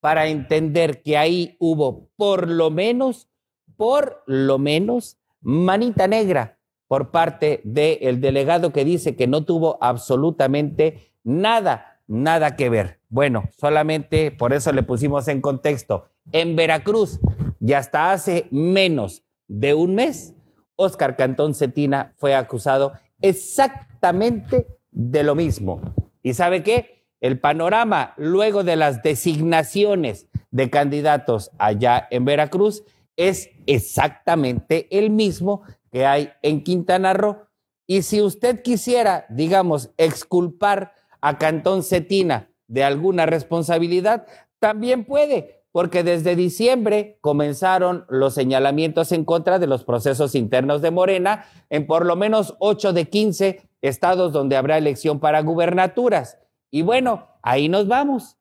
[0.00, 3.28] para entender que ahí hubo por lo menos,
[3.76, 6.58] por lo menos, manita negra
[6.88, 13.00] por parte del delegado que dice que no tuvo absolutamente nada nada que ver.
[13.08, 16.08] Bueno, solamente por eso le pusimos en contexto.
[16.32, 17.20] En Veracruz,
[17.60, 20.34] y hasta hace menos de un mes,
[20.76, 25.80] Oscar Cantón Cetina fue acusado exactamente de lo mismo.
[26.22, 27.06] ¿Y sabe qué?
[27.20, 32.84] El panorama luego de las designaciones de candidatos allá en Veracruz
[33.16, 37.46] es exactamente el mismo que hay en Quintana Roo.
[37.86, 40.92] Y si usted quisiera, digamos, exculpar
[41.24, 44.26] a Cantón Cetina de alguna responsabilidad,
[44.58, 50.90] también puede, porque desde diciembre comenzaron los señalamientos en contra de los procesos internos de
[50.90, 56.36] Morena en por lo menos 8 de 15 estados donde habrá elección para gubernaturas.
[56.70, 58.36] Y bueno, ahí nos vamos.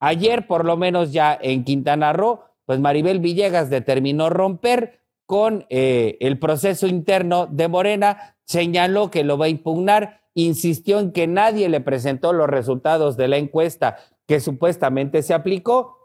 [0.00, 6.16] Ayer, por lo menos ya en Quintana Roo, pues Maribel Villegas determinó romper con eh,
[6.18, 11.68] el proceso interno de Morena, señaló que lo va a impugnar, insistió en que nadie
[11.68, 16.04] le presentó los resultados de la encuesta que supuestamente se aplicó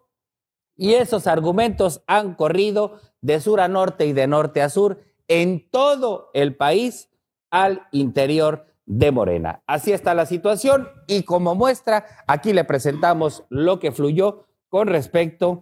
[0.77, 5.69] y esos argumentos han corrido de sur a norte y de norte a sur en
[5.69, 7.09] todo el país
[7.51, 9.61] al interior de Morena.
[9.67, 15.61] Así está la situación y como muestra, aquí le presentamos lo que fluyó con respecto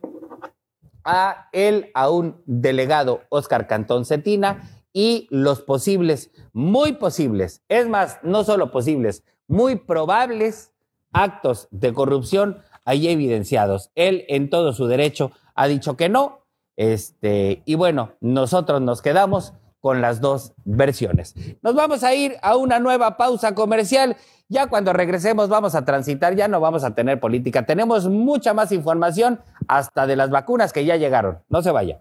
[1.03, 8.17] a él, a un delegado Oscar Cantón Cetina y los posibles, muy posibles, es más,
[8.23, 10.71] no solo posibles, muy probables
[11.13, 13.91] actos de corrupción ahí evidenciados.
[13.93, 16.39] Él en todo su derecho ha dicho que no,
[16.77, 21.35] este, y bueno, nosotros nos quedamos con las dos versiones.
[21.61, 24.17] Nos vamos a ir a una nueva pausa comercial
[24.49, 27.67] ya cuando regresemos vamos a transitar, ya no vamos a tener política.
[27.67, 31.43] Tenemos mucha más información hasta de las vacunas que ya llegaron.
[31.49, 31.99] No se vaya.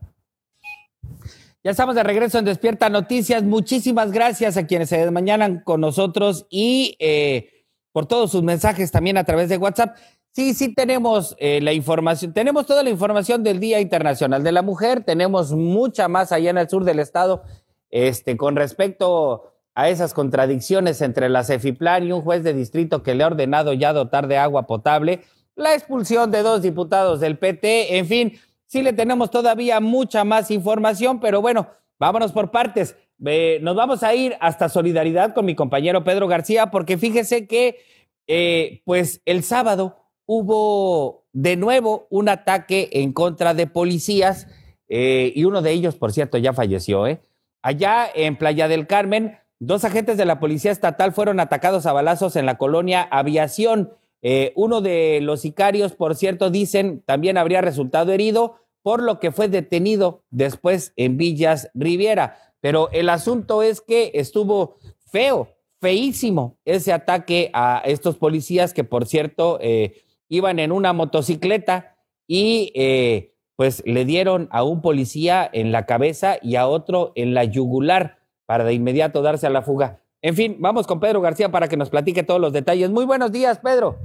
[1.67, 3.43] Ya estamos de regreso en Despierta Noticias.
[3.43, 9.19] Muchísimas gracias a quienes se desmañanan con nosotros y eh, por todos sus mensajes también
[9.19, 9.97] a través de WhatsApp.
[10.31, 14.63] Sí, sí tenemos eh, la información, tenemos toda la información del Día Internacional de la
[14.63, 17.43] Mujer, tenemos mucha más allá en el sur del estado,
[17.91, 23.17] este, con respecto a esas contradicciones entre la Cefiplan y un juez de distrito que
[23.17, 25.25] le ha ordenado ya dotar de agua potable,
[25.57, 30.51] la expulsión de dos diputados del PT, en fin, sí le tenemos todavía mucha más
[30.51, 32.97] información, pero bueno, vámonos por partes.
[33.19, 37.79] nos vamos a ir hasta solidaridad con mi compañero Pedro García, porque fíjese que,
[38.27, 39.97] eh, pues el sábado
[40.27, 44.49] hubo de nuevo un ataque en contra de policías
[44.89, 47.21] eh, y uno de ellos, por cierto, ya falleció, ¿eh?
[47.63, 52.37] Allá en Playa del Carmen, Dos agentes de la Policía Estatal fueron atacados a balazos
[52.37, 53.95] en la colonia Aviación.
[54.29, 59.31] Eh, uno de los sicarios, por cierto, dicen, también habría resultado herido, por lo que
[59.31, 62.37] fue detenido después en Villas Riviera.
[62.61, 64.79] Pero el asunto es que estuvo
[65.13, 71.97] feo, feísimo ese ataque a estos policías que, por cierto, eh, iban en una motocicleta
[72.27, 77.33] y eh, pues le dieron a un policía en la cabeza y a otro en
[77.33, 80.01] la yugular para de inmediato darse a la fuga.
[80.23, 82.91] En fin, vamos con Pedro García para que nos platique todos los detalles.
[82.91, 83.97] Muy buenos días, Pedro.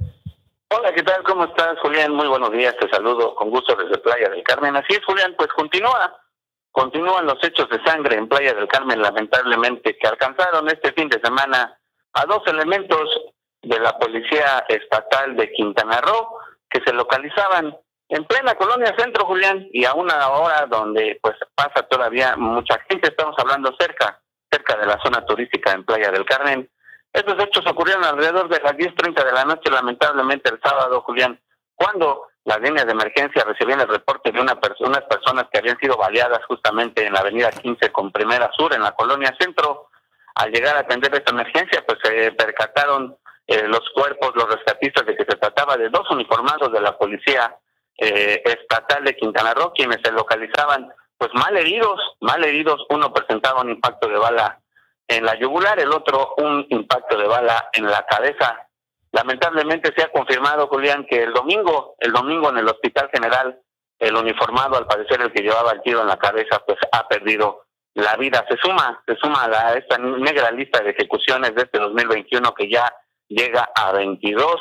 [0.69, 1.23] Hola, ¿qué tal?
[1.23, 2.13] ¿Cómo estás, Julián?
[2.13, 4.75] Muy buenos días, te saludo con gusto desde Playa del Carmen.
[4.75, 6.17] Así es, Julián, pues continúa,
[6.71, 11.19] continúan los hechos de sangre en Playa del Carmen, lamentablemente, que alcanzaron este fin de
[11.21, 11.77] semana
[12.13, 13.09] a dos elementos
[13.61, 16.37] de la Policía Estatal de Quintana Roo
[16.69, 17.75] que se localizaban
[18.09, 23.09] en plena colonia centro, Julián, y a una hora donde pues pasa todavía mucha gente,
[23.09, 24.21] estamos hablando cerca
[24.61, 26.69] cerca de la zona turística en Playa del Carmen.
[27.11, 31.39] Estos hechos ocurrieron alrededor de las 10.30 de la noche, lamentablemente el sábado, Julián,
[31.75, 35.97] cuando las líneas de emergencia recibían el reporte de una unas personas que habían sido
[35.97, 39.89] baleadas justamente en la avenida 15 con Primera Sur, en la colonia Centro.
[40.35, 45.15] Al llegar a atender esta emergencia, pues se percataron eh, los cuerpos, los rescatistas, de
[45.15, 47.55] que se trataba de dos uniformados de la Policía
[47.97, 50.91] eh, Estatal de Quintana Roo, quienes se localizaban
[51.21, 54.59] pues mal heridos, mal heridos, uno presentaba un impacto de bala
[55.07, 58.67] en la yugular, el otro un impacto de bala en la cabeza.
[59.11, 63.55] Lamentablemente se ha confirmado, Julián, que el domingo, el domingo en el Hospital General,
[63.99, 67.65] el uniformado, al parecer el que llevaba el tiro en la cabeza, pues ha perdido
[67.93, 68.43] la vida.
[68.49, 72.91] Se suma, se suma a esta negra lista de ejecuciones de este 2021 que ya
[73.27, 74.55] llega a 22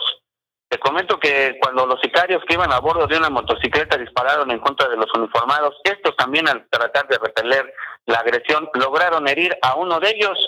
[0.71, 4.61] te comento que cuando los sicarios que iban a bordo de una motocicleta dispararon en
[4.61, 7.75] contra de los uniformados, estos también al tratar de repeler
[8.07, 10.39] la agresión lograron herir a uno de ellos,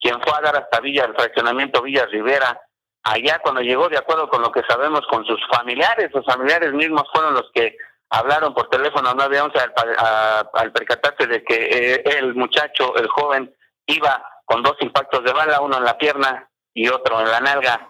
[0.00, 2.60] quien fue a dar hasta Villa, el fraccionamiento Villa Rivera.
[3.04, 7.04] Allá cuando llegó, de acuerdo con lo que sabemos, con sus familiares, sus familiares mismos
[7.12, 7.76] fueron los que
[8.10, 13.54] hablaron por teléfono 911 al, al percatarse de que eh, el muchacho, el joven,
[13.86, 17.88] iba con dos impactos de bala, uno en la pierna y otro en la nalga.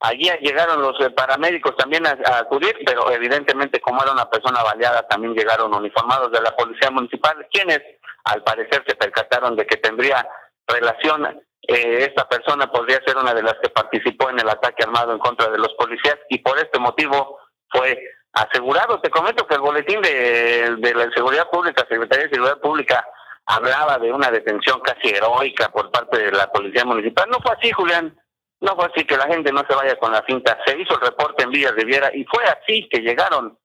[0.00, 5.06] Allí llegaron los eh, paramédicos también a, acudir, pero evidentemente como era una persona baleada
[5.06, 7.80] también llegaron uniformados de la Policía Municipal, quienes
[8.24, 10.26] al parecer se percataron de que tendría
[10.66, 15.12] relación, eh, esta persona podría ser una de las que participó en el ataque armado
[15.12, 17.38] en contra de los policías y por este motivo
[17.68, 19.00] fue asegurado.
[19.02, 23.04] Te comento que el boletín de, de la Seguridad Pública, Secretaría de Seguridad Pública,
[23.44, 27.28] hablaba de una detención casi heroica por parte de la Policía Municipal.
[27.28, 28.16] No fue así, Julián.
[28.60, 30.58] No fue así que la gente no se vaya con la cinta.
[30.66, 33.58] Se hizo el reporte en Villa Riviera y fue así que llegaron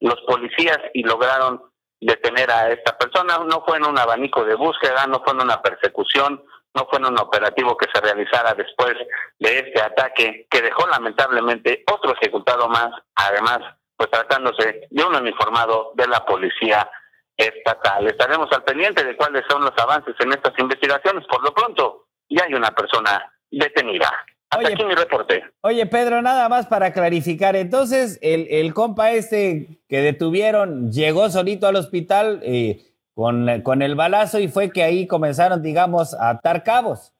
[0.00, 1.62] los policías y lograron
[2.00, 3.38] detener a esta persona.
[3.38, 6.44] No fue en un abanico de búsqueda, no fue en una persecución,
[6.74, 8.94] no fue en un operativo que se realizara después
[9.38, 13.60] de este ataque que dejó lamentablemente otro ejecutado más, además,
[13.96, 16.90] pues tratándose de un uniformado de la policía
[17.36, 18.06] estatal.
[18.06, 21.26] Estaremos al pendiente de cuáles son los avances en estas investigaciones.
[21.26, 24.10] Por lo pronto, ya hay una persona detenida.
[24.52, 25.42] Hasta aquí mi reporte.
[25.62, 27.56] Oye, Pedro, nada más para clarificar.
[27.56, 32.84] Entonces, el, el compa este que detuvieron llegó solito al hospital eh,
[33.14, 37.14] con, con el balazo y fue que ahí comenzaron, digamos, a atar cabos.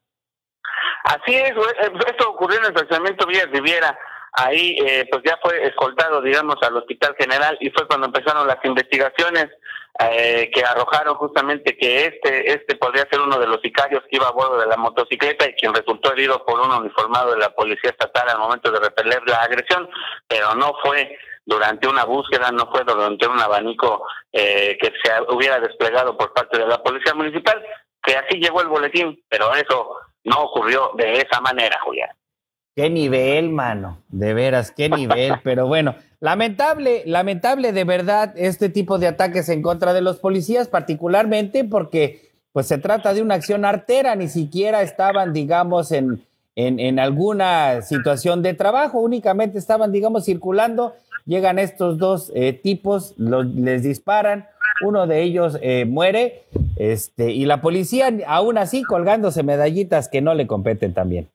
[1.04, 3.98] Así es, eh, esto ocurrió en el fraccionamiento Villa Riviera.
[4.34, 8.62] Ahí, eh, pues ya fue escoltado, digamos, al Hospital General y fue cuando empezaron las
[8.62, 9.46] investigaciones
[9.98, 14.26] eh, que arrojaron justamente que este este podría ser uno de los sicarios que iba
[14.26, 17.90] a bordo de la motocicleta y quien resultó herido por un uniformado de la Policía
[17.90, 19.88] Estatal al momento de repeler la agresión,
[20.26, 25.60] pero no fue durante una búsqueda, no fue durante un abanico eh, que se hubiera
[25.60, 27.62] desplegado por parte de la Policía Municipal,
[28.02, 32.10] que así llegó el boletín, pero eso no ocurrió de esa manera, Julián.
[32.74, 38.98] Qué nivel, mano, de veras, qué nivel, pero bueno, lamentable, lamentable de verdad este tipo
[38.98, 43.64] de ataques en contra de los policías, particularmente porque pues se trata de una acción
[43.64, 46.22] artera, ni siquiera estaban, digamos, en,
[46.54, 50.94] en, en alguna situación de trabajo, únicamente estaban, digamos, circulando,
[51.24, 54.46] llegan estos dos eh, tipos, los, les disparan,
[54.82, 56.44] uno de ellos eh, muere,
[56.76, 61.28] este, y la policía aún así colgándose medallitas que no le competen también.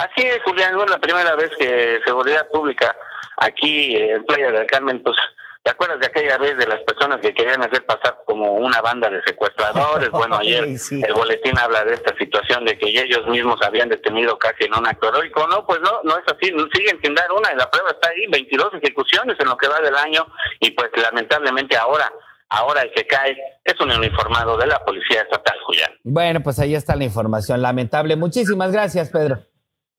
[0.00, 2.96] Así es, Julián, es la primera vez que Seguridad Pública
[3.36, 5.14] aquí en Playa del Carmen, pues,
[5.62, 9.10] ¿te acuerdas de aquella vez de las personas que querían hacer pasar como una banda
[9.10, 10.08] de secuestradores?
[10.20, 11.02] Bueno, ayer sí.
[11.06, 14.86] el boletín habla de esta situación de que ellos mismos habían detenido casi en un
[14.86, 15.46] acto heroico.
[15.48, 18.26] No, pues no, no es así, siguen sin dar una, y la prueba está ahí,
[18.30, 20.26] 22 ejecuciones en lo que va del año,
[20.60, 22.10] y pues lamentablemente ahora
[22.48, 25.92] ahora el que cae es un uniformado de la Policía Estatal, Julián.
[26.02, 28.16] Bueno, pues ahí está la información lamentable.
[28.16, 29.49] Muchísimas gracias, Pedro.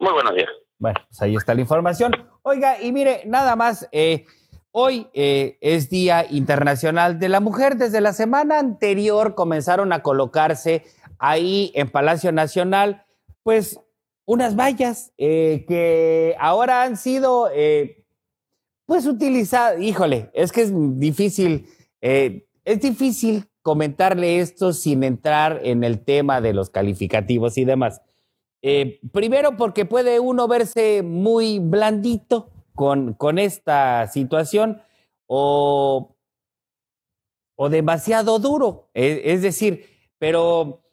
[0.01, 0.49] Muy buenos días.
[0.79, 2.11] Bueno, pues ahí está la información.
[2.41, 4.25] Oiga, y mire, nada más, eh,
[4.71, 7.75] hoy eh, es Día Internacional de la Mujer.
[7.75, 10.85] Desde la semana anterior comenzaron a colocarse
[11.19, 13.05] ahí en Palacio Nacional,
[13.43, 13.79] pues
[14.25, 18.03] unas vallas eh, que ahora han sido, eh,
[18.87, 19.79] pues utilizadas.
[19.79, 21.67] Híjole, es que es difícil,
[22.01, 28.01] eh, es difícil comentarle esto sin entrar en el tema de los calificativos y demás.
[28.62, 34.82] Eh, primero porque puede uno verse muy blandito con, con esta situación
[35.28, 36.16] o,
[37.55, 38.89] o demasiado duro.
[38.93, 39.86] Es, es, decir,
[40.20, 40.84] pero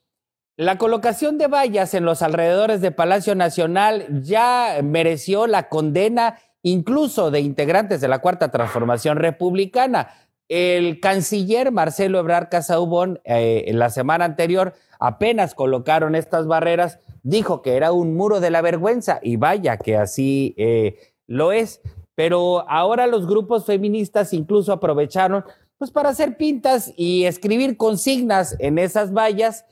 [0.56, 7.30] la colocación de vallas en los alrededores de Palacio Nacional ya mereció la condena incluso
[7.30, 10.08] de integrantes de la Cuarta Transformación Republicana.
[10.48, 17.62] El canciller Marcelo Ebrard Casaubón eh, en la semana anterior apenas colocaron estas barreras dijo
[17.62, 20.96] que era un muro de la vergüenza y vaya que así eh,
[21.26, 21.80] lo es.
[22.14, 25.44] Pero ahora los grupos feministas incluso aprovecharon
[25.78, 29.64] pues para hacer pintas y escribir consignas en esas vallas,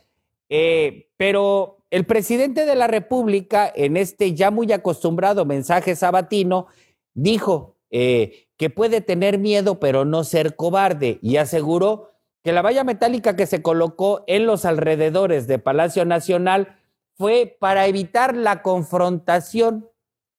[0.49, 6.67] eh, pero el presidente de la República en este ya muy acostumbrado mensaje sabatino
[7.15, 12.11] dijo eh, que puede tener miedo pero no ser cobarde y aseguró
[12.43, 16.77] que la valla metálica que se colocó en los alrededores de Palacio Nacional
[17.17, 19.89] fue para evitar la confrontación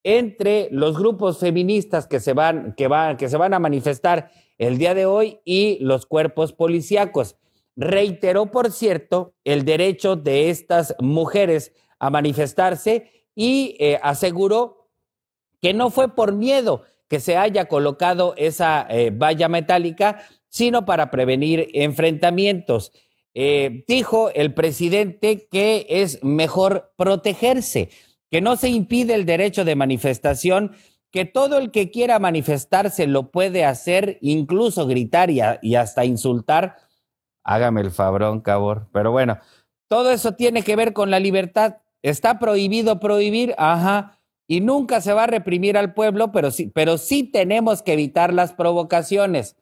[0.04, 4.78] entre los grupos feministas que se van, que van, que se van a manifestar el
[4.78, 7.36] día de hoy y los cuerpos policíacos.
[7.76, 14.90] Reiteró, por cierto, el derecho de estas mujeres a manifestarse y eh, aseguró
[15.62, 21.10] que no fue por miedo que se haya colocado esa eh, valla metálica, sino para
[21.12, 22.92] prevenir enfrentamientos.
[23.40, 27.92] Eh, dijo el presidente que es mejor protegerse,
[28.32, 30.72] que no se impide el derecho de manifestación,
[31.12, 36.78] que todo el que quiera manifestarse lo puede hacer, incluso gritar y, hasta insultar.
[37.44, 38.88] Hágame el fabrón, cabor.
[38.92, 39.38] Pero bueno,
[39.88, 41.78] todo eso tiene que ver con la libertad.
[42.02, 46.98] Está prohibido prohibir, ajá, y nunca se va a reprimir al pueblo, pero sí, pero
[46.98, 49.56] sí tenemos que evitar las provocaciones.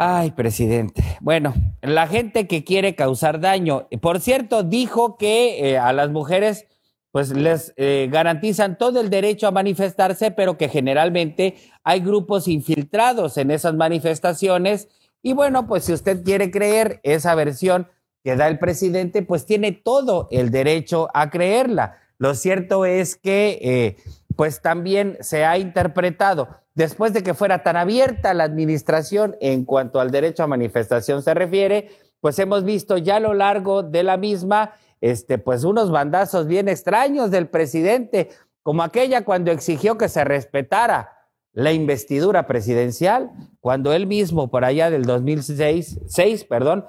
[0.00, 1.02] Ay, presidente.
[1.20, 3.88] Bueno, la gente que quiere causar daño.
[4.00, 6.68] Por cierto, dijo que eh, a las mujeres
[7.10, 13.38] pues les eh, garantizan todo el derecho a manifestarse, pero que generalmente hay grupos infiltrados
[13.38, 14.86] en esas manifestaciones.
[15.20, 17.88] Y bueno, pues si usted quiere creer esa versión
[18.22, 21.96] que da el presidente, pues tiene todo el derecho a creerla.
[22.18, 23.96] Lo cierto es que eh,
[24.38, 29.98] pues también se ha interpretado después de que fuera tan abierta la administración en cuanto
[29.98, 34.16] al derecho a manifestación se refiere, pues hemos visto ya a lo largo de la
[34.16, 38.28] misma, este, pues unos bandazos bien extraños del presidente,
[38.62, 44.88] como aquella cuando exigió que se respetara la investidura presidencial, cuando él mismo por allá
[44.88, 46.84] del 2006, seis, perdón,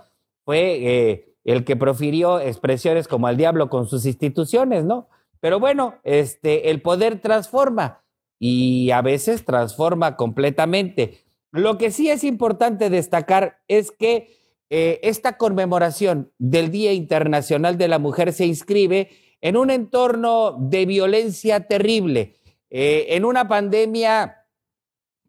[0.45, 5.09] fue eh, el que profirió expresiones como al diablo con sus instituciones, ¿no?
[5.39, 8.03] Pero bueno, este, el poder transforma
[8.39, 11.25] y a veces transforma completamente.
[11.51, 14.37] Lo que sí es importante destacar es que
[14.69, 19.09] eh, esta conmemoración del Día Internacional de la Mujer se inscribe
[19.41, 22.35] en un entorno de violencia terrible,
[22.69, 24.45] eh, en una pandemia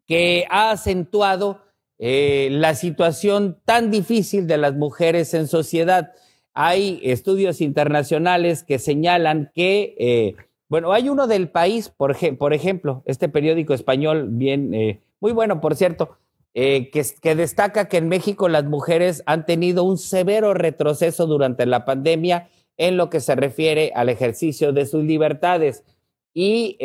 [0.05, 1.61] que ha acentuado
[1.97, 6.11] eh, la situación tan difícil de las mujeres en sociedad.
[6.53, 10.35] Hay estudios internacionales que señalan que, eh,
[10.67, 15.75] bueno, hay uno del país, por, ejemplo, este periódico español, bien, eh, muy bueno, por
[15.75, 16.17] cierto,
[16.53, 16.89] que,
[17.21, 22.49] que destaca que en México las mujeres han tenido un severo retroceso durante la pandemia
[22.75, 25.85] en lo que se refiere al ejercicio de sus libertades.
[26.33, 26.77] Y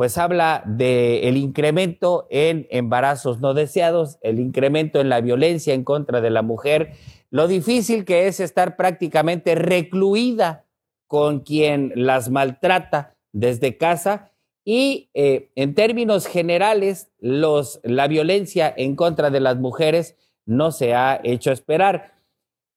[0.00, 6.22] pues habla del incremento en embarazos no deseados, el incremento en la violencia en contra
[6.22, 6.92] de la mujer,
[7.30, 10.66] lo difícil que es estar prácticamente recluida
[11.06, 14.32] con quien las maltrata desde casa
[14.64, 20.94] y eh, en términos generales los, la violencia en contra de las mujeres no se
[20.94, 22.14] ha hecho esperar.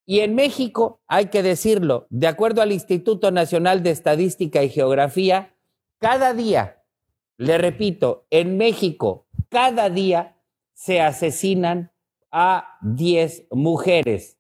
[0.06, 5.56] Y en México, hay que decirlo, de acuerdo al Instituto Nacional de Estadística y Geografía,
[6.00, 6.84] cada día
[7.38, 10.36] le repito, en México cada día
[10.74, 11.92] se asesinan
[12.32, 14.38] a 10 mujeres.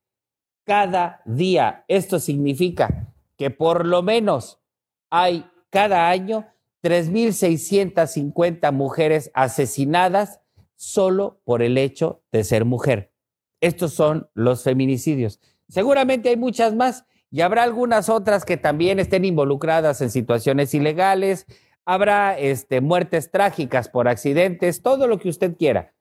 [0.65, 1.85] Cada día.
[1.87, 4.61] Esto significa que por lo menos
[5.09, 6.47] hay cada año
[6.83, 10.41] 3.650 mujeres asesinadas
[10.75, 13.13] solo por el hecho de ser mujer.
[13.61, 15.39] Estos son los feminicidios.
[15.69, 21.47] Seguramente hay muchas más y habrá algunas otras que también estén involucradas en situaciones ilegales,
[21.85, 25.92] habrá este, muertes trágicas por accidentes, todo lo que usted quiera.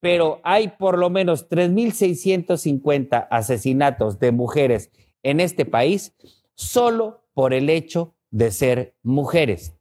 [0.00, 4.90] Pero hay por lo menos 3.650 asesinatos de mujeres
[5.22, 6.14] en este país
[6.54, 9.74] solo por el hecho de ser mujeres.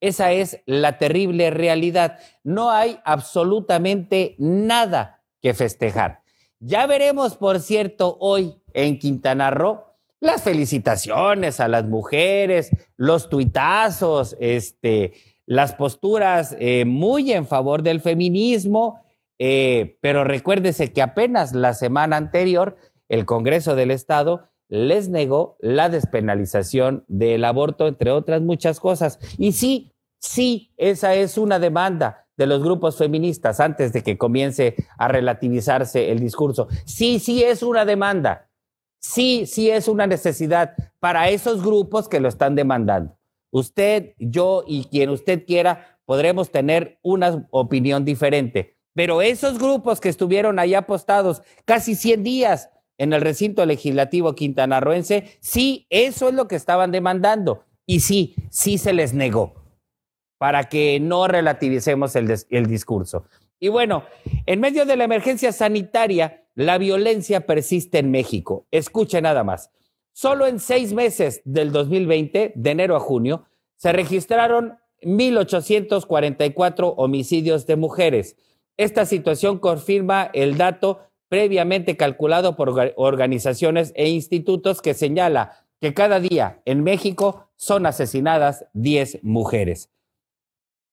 [0.00, 2.18] Esa es la terrible realidad.
[2.42, 6.22] No hay absolutamente nada que festejar.
[6.60, 14.36] Ya veremos, por cierto, hoy en Quintana Roo las felicitaciones a las mujeres, los tuitazos,
[14.40, 15.12] este,
[15.44, 19.03] las posturas eh, muy en favor del feminismo,
[19.38, 22.76] eh, pero recuérdese que apenas la semana anterior
[23.08, 29.18] el Congreso del Estado les negó la despenalización del aborto, entre otras muchas cosas.
[29.38, 34.74] Y sí, sí, esa es una demanda de los grupos feministas antes de que comience
[34.98, 36.68] a relativizarse el discurso.
[36.84, 38.48] Sí, sí es una demanda
[39.04, 43.16] sí, sí es una necesidad para esos grupos que lo están demandando.
[43.50, 50.08] Usted, yo y quien usted quiera podremos tener una opinión diferente, pero esos grupos que
[50.08, 56.48] estuvieron ahí apostados casi 100 días en el recinto legislativo quintanarroense, sí, eso es lo
[56.48, 57.64] que estaban demandando.
[57.86, 59.54] Y sí, sí se les negó
[60.38, 63.24] para que no relativicemos el, el discurso.
[63.58, 64.04] Y bueno,
[64.46, 68.66] en medio de la emergencia sanitaria, la violencia persiste en México.
[68.70, 69.70] Escuche nada más.
[70.12, 77.76] Solo en seis meses del 2020, de enero a junio, se registraron 1.844 homicidios de
[77.76, 78.36] mujeres.
[78.76, 86.20] Esta situación confirma el dato previamente calculado por organizaciones e institutos que señala que cada
[86.20, 89.90] día en México son asesinadas 10 mujeres.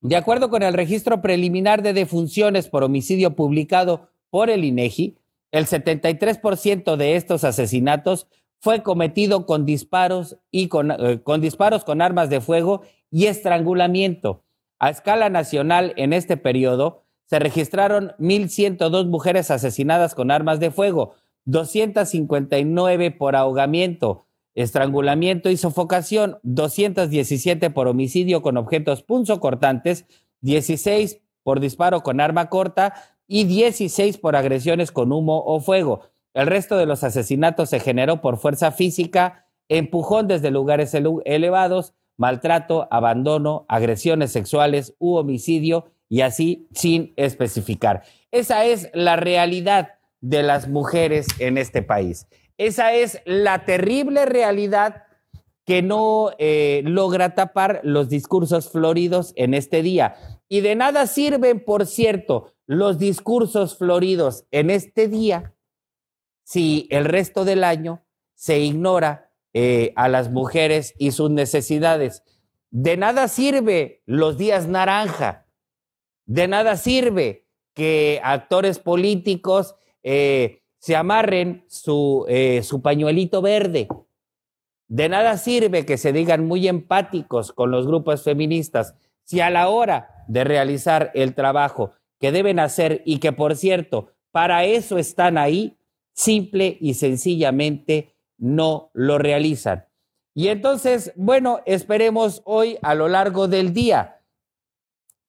[0.02, 5.18] De acuerdo con el registro preliminar de defunciones por homicidio publicado por el INEGI,
[5.52, 8.28] el 73% de estos asesinatos
[8.60, 12.82] fue cometido con disparos y con, eh, con, disparos con armas de fuego
[13.12, 14.44] y estrangulamiento.
[14.80, 17.01] A escala nacional, en este periodo,
[17.32, 21.14] se registraron 1.102 mujeres asesinadas con armas de fuego,
[21.46, 30.08] 259 por ahogamiento, estrangulamiento y sofocación, 217 por homicidio con objetos punzocortantes,
[30.42, 32.96] 16 por disparo con arma corta
[33.28, 36.02] y 16 por agresiones con humo o fuego.
[36.34, 42.90] El resto de los asesinatos se generó por fuerza física, empujón desde lugares elevados, maltrato,
[42.92, 48.04] abandono, agresiones sexuales u homicidio y así sin especificar.
[48.32, 52.28] Esa es la realidad de las mujeres en este país.
[52.58, 55.04] Esa es la terrible realidad
[55.66, 60.16] que no eh, logra tapar los discursos floridos en este día.
[60.50, 65.56] Y de nada sirven, por cierto, los discursos floridos en este día
[66.44, 68.04] si el resto del año
[68.36, 72.24] se ignora eh, a las mujeres y sus necesidades.
[72.70, 75.41] De nada sirve los días naranja
[76.26, 83.88] De nada sirve que actores políticos eh, se amarren su, eh, su pañuelito verde.
[84.88, 89.70] De nada sirve que se digan muy empáticos con los grupos feministas si a la
[89.70, 95.38] hora de realizar el trabajo que deben hacer y que, por cierto, para eso están
[95.38, 95.78] ahí,
[96.14, 99.86] simple y sencillamente no lo realizan.
[100.34, 104.21] Y entonces, bueno, esperemos hoy a lo largo del día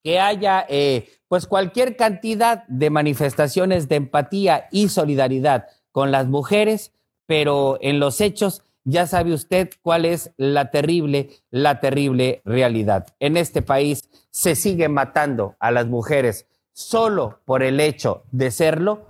[0.02, 6.92] que haya eh, pues cualquier cantidad de manifestaciones de empatía y solidaridad con las mujeres,
[7.26, 13.06] pero en los hechos ya sabe usted cuál es la terrible, la terrible realidad.
[13.20, 19.06] En este país se sigue matando a las mujeres solo por el hecho de serlo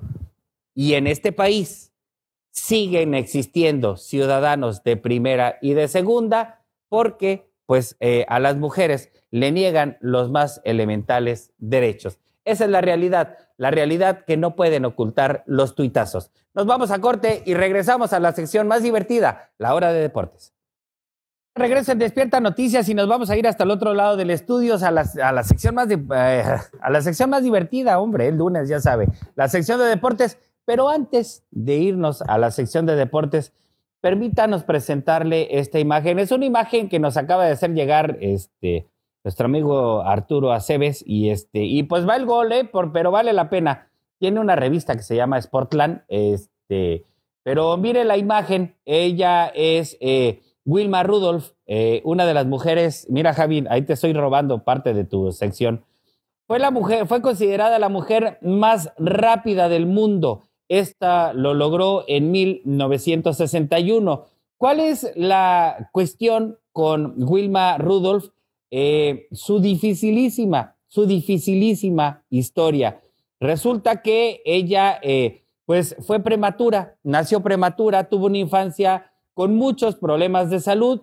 [0.74, 1.92] y en este país
[2.50, 9.52] siguen existiendo ciudadanos de primera y de segunda porque pues eh, a las mujeres le
[9.52, 12.18] niegan los más elementales derechos.
[12.44, 16.30] Esa es la realidad, la realidad que no pueden ocultar los tuitazos.
[16.54, 20.52] Nos vamos a corte y regresamos a la sección más divertida, la hora de deportes.
[21.54, 24.90] Regresen Despierta Noticias y nos vamos a ir hasta el otro lado del estudio, a
[24.90, 26.44] la, a la sección, más eh,
[26.80, 30.38] a la sección más divertida, hombre, el lunes ya sabe, la sección de deportes.
[30.64, 33.52] Pero antes de irnos a la sección de deportes,
[34.02, 36.18] permítanos presentarle esta imagen.
[36.18, 38.88] Es una imagen que nos acaba de hacer llegar este,
[39.24, 42.64] nuestro amigo Arturo Aceves y este y pues va el gol, ¿eh?
[42.64, 43.88] Por, pero vale la pena.
[44.18, 47.04] Tiene una revista que se llama Sportland, este,
[47.44, 53.34] pero mire la imagen, ella es eh, Wilma Rudolph, eh, una de las mujeres, mira
[53.34, 55.84] Javi, ahí te estoy robando parte de tu sección.
[56.48, 60.42] Fue la mujer, fue considerada la mujer más rápida del mundo.
[60.72, 64.24] Esta lo logró en 1961.
[64.56, 68.30] ¿Cuál es la cuestión con Wilma Rudolph?
[68.70, 73.02] Eh, su dificilísima, su dificilísima historia.
[73.38, 80.48] Resulta que ella, eh, pues, fue prematura, nació prematura, tuvo una infancia con muchos problemas
[80.48, 81.02] de salud,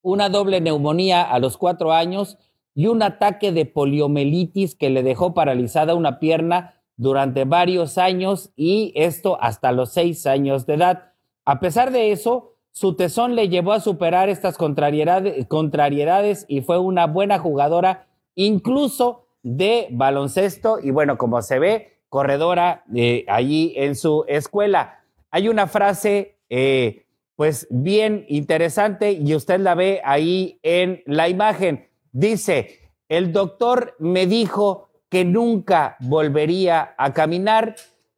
[0.00, 2.38] una doble neumonía a los cuatro años
[2.74, 8.92] y un ataque de poliomielitis que le dejó paralizada una pierna durante varios años y
[8.96, 11.12] esto hasta los seis años de edad.
[11.44, 17.06] A pesar de eso, su tesón le llevó a superar estas contrariedades, y fue una
[17.06, 20.78] buena jugadora, incluso de baloncesto.
[20.82, 25.04] Y bueno, como se ve, corredora eh, allí en su escuela.
[25.30, 31.88] Hay una frase, eh, pues bien interesante, y usted la ve ahí en la imagen.
[32.12, 37.76] Dice, el doctor me dijo que nunca volvería a caminar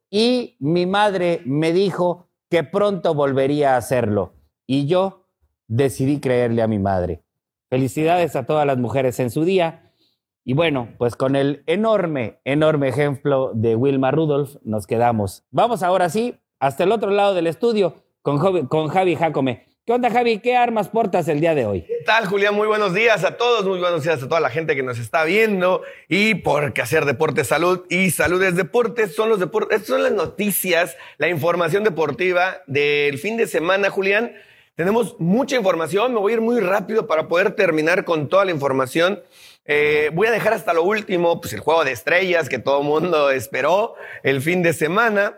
[0.09, 4.33] y mi madre me dijo que pronto volvería a hacerlo
[4.65, 5.27] y yo
[5.67, 7.23] decidí creerle a mi madre.
[7.69, 9.93] Felicidades a todas las mujeres en su día.
[10.43, 15.45] Y bueno, pues con el enorme, enorme ejemplo de Wilma Rudolph nos quedamos.
[15.51, 19.68] Vamos ahora sí hasta el otro lado del estudio con, Javi, con Javi Jacome.
[19.89, 20.37] ¿Qué onda, Javi?
[20.37, 21.81] ¿Qué armas portas el día de hoy?
[21.81, 22.53] ¿Qué tal, Julián?
[22.53, 25.23] Muy buenos días a todos, muy buenos días a toda la gente que nos está
[25.23, 25.81] viendo.
[26.07, 28.53] Y porque hacer deporte salud y salud es
[29.15, 34.35] son los deportes, son las noticias, la información deportiva del fin de semana, Julián.
[34.75, 38.51] Tenemos mucha información, me voy a ir muy rápido para poder terminar con toda la
[38.51, 39.23] información.
[39.65, 42.85] Eh, voy a dejar hasta lo último, pues el juego de estrellas que todo el
[42.85, 45.35] mundo esperó el fin de semana.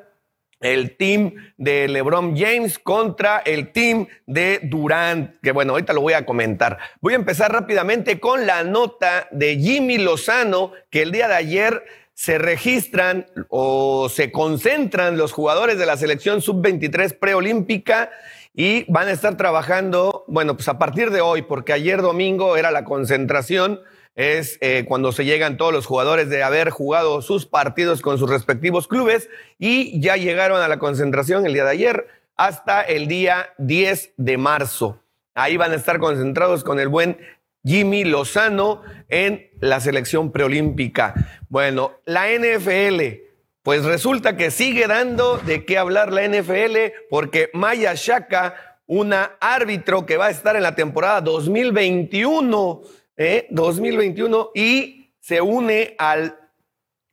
[0.62, 6.14] El team de LeBron James contra el team de Durant, que bueno, ahorita lo voy
[6.14, 6.78] a comentar.
[7.02, 11.84] Voy a empezar rápidamente con la nota de Jimmy Lozano, que el día de ayer
[12.14, 18.12] se registran o se concentran los jugadores de la selección sub-23 preolímpica
[18.54, 22.70] y van a estar trabajando, bueno, pues a partir de hoy, porque ayer domingo era
[22.70, 23.82] la concentración,
[24.16, 28.30] es eh, cuando se llegan todos los jugadores de haber jugado sus partidos con sus
[28.30, 33.54] respectivos clubes y ya llegaron a la concentración el día de ayer hasta el día
[33.58, 35.00] 10 de marzo.
[35.34, 37.18] Ahí van a estar concentrados con el buen
[37.64, 41.14] Jimmy Lozano en la selección preolímpica.
[41.50, 43.32] Bueno, la NFL
[43.64, 46.78] pues resulta que sigue dando de qué hablar la NFL
[47.10, 52.82] porque Maya Shaka, una árbitro que va a estar en la temporada 2021,
[53.22, 53.48] ¿eh?
[53.50, 56.38] 2021 y se une al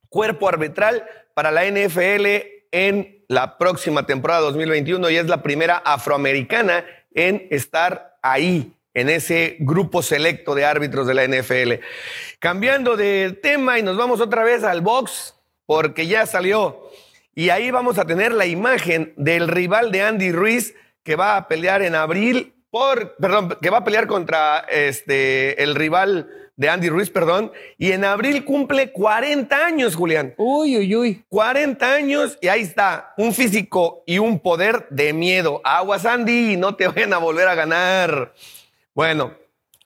[0.08, 1.04] cuerpo arbitral
[1.34, 2.26] para la NFL
[2.72, 9.56] en la próxima temporada 2021 y es la primera afroamericana en estar ahí en ese
[9.60, 11.84] grupo selecto de árbitros de la NFL.
[12.38, 15.34] Cambiando de tema y nos vamos otra vez al box
[15.66, 16.90] porque ya salió.
[17.34, 20.74] Y ahí vamos a tener la imagen del rival de Andy Ruiz
[21.04, 25.74] que va a pelear en abril por, perdón, que va a pelear contra este, el
[25.74, 26.28] rival
[26.58, 30.34] de Andy Ruiz, perdón, y en abril cumple 40 años, Julián.
[30.36, 31.24] Uy, uy, uy.
[31.28, 35.60] 40 años y ahí está, un físico y un poder de miedo.
[35.62, 38.34] Aguas, Andy, no te vayan a volver a ganar.
[38.92, 39.34] Bueno,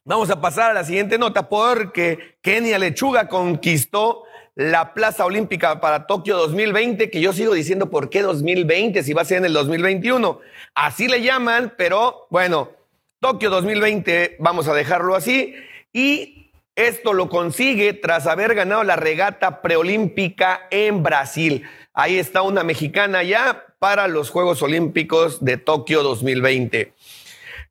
[0.03, 4.23] vamos a pasar a la siguiente nota porque Kenia Lechuga conquistó
[4.55, 9.23] la Plaza Olímpica para Tokio 2020, que yo sigo diciendo por qué 2020 si va
[9.23, 10.39] a ser en el 2021.
[10.75, 12.71] Así le llaman, pero bueno,
[13.19, 15.55] Tokio 2020, vamos a dejarlo así.
[15.91, 21.63] Y esto lo consigue tras haber ganado la regata preolímpica en Brasil.
[21.93, 26.93] Ahí está una mexicana ya para los Juegos Olímpicos de Tokio 2020.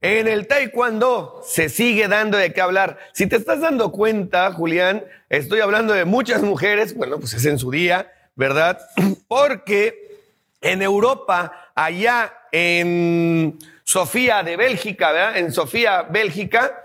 [0.02, 2.98] En el taekwondo se sigue dando de qué hablar.
[3.12, 7.56] Si te estás dando cuenta, Julián, estoy hablando de muchas mujeres, bueno, pues es en
[7.56, 8.80] su día, ¿verdad?
[9.28, 10.18] Porque
[10.60, 15.36] en Europa, allá en Sofía de Bélgica, ¿verdad?
[15.36, 16.84] En Sofía, Bélgica,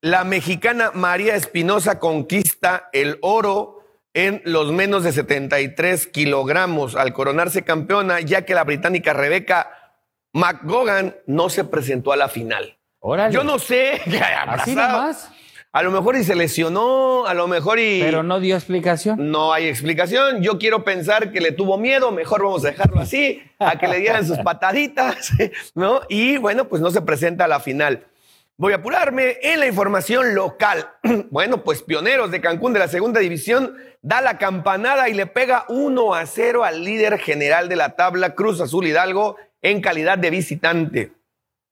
[0.00, 7.62] la mexicana María Espinosa conquista el oro en los menos de 73 kilogramos al coronarse
[7.62, 9.79] campeona, ya que la británica Rebeca
[10.32, 12.78] McGogan no se presentó a la final.
[13.00, 13.32] Órale.
[13.32, 14.00] Yo no sé
[14.46, 15.30] ¿Así nomás?
[15.72, 18.00] A lo mejor y se lesionó, a lo mejor y...
[18.00, 19.30] Pero no dio explicación.
[19.30, 20.42] No hay explicación.
[20.42, 24.00] Yo quiero pensar que le tuvo miedo, mejor vamos a dejarlo así, a que le
[24.00, 25.30] dieran sus pataditas,
[25.76, 26.00] ¿no?
[26.08, 28.04] Y bueno, pues no se presenta a la final.
[28.56, 30.90] Voy a apurarme en la información local.
[31.30, 35.64] Bueno, pues Pioneros de Cancún de la segunda división da la campanada y le pega
[35.68, 40.30] 1 a 0 al líder general de la tabla, Cruz Azul Hidalgo, en calidad de
[40.30, 41.12] visitante.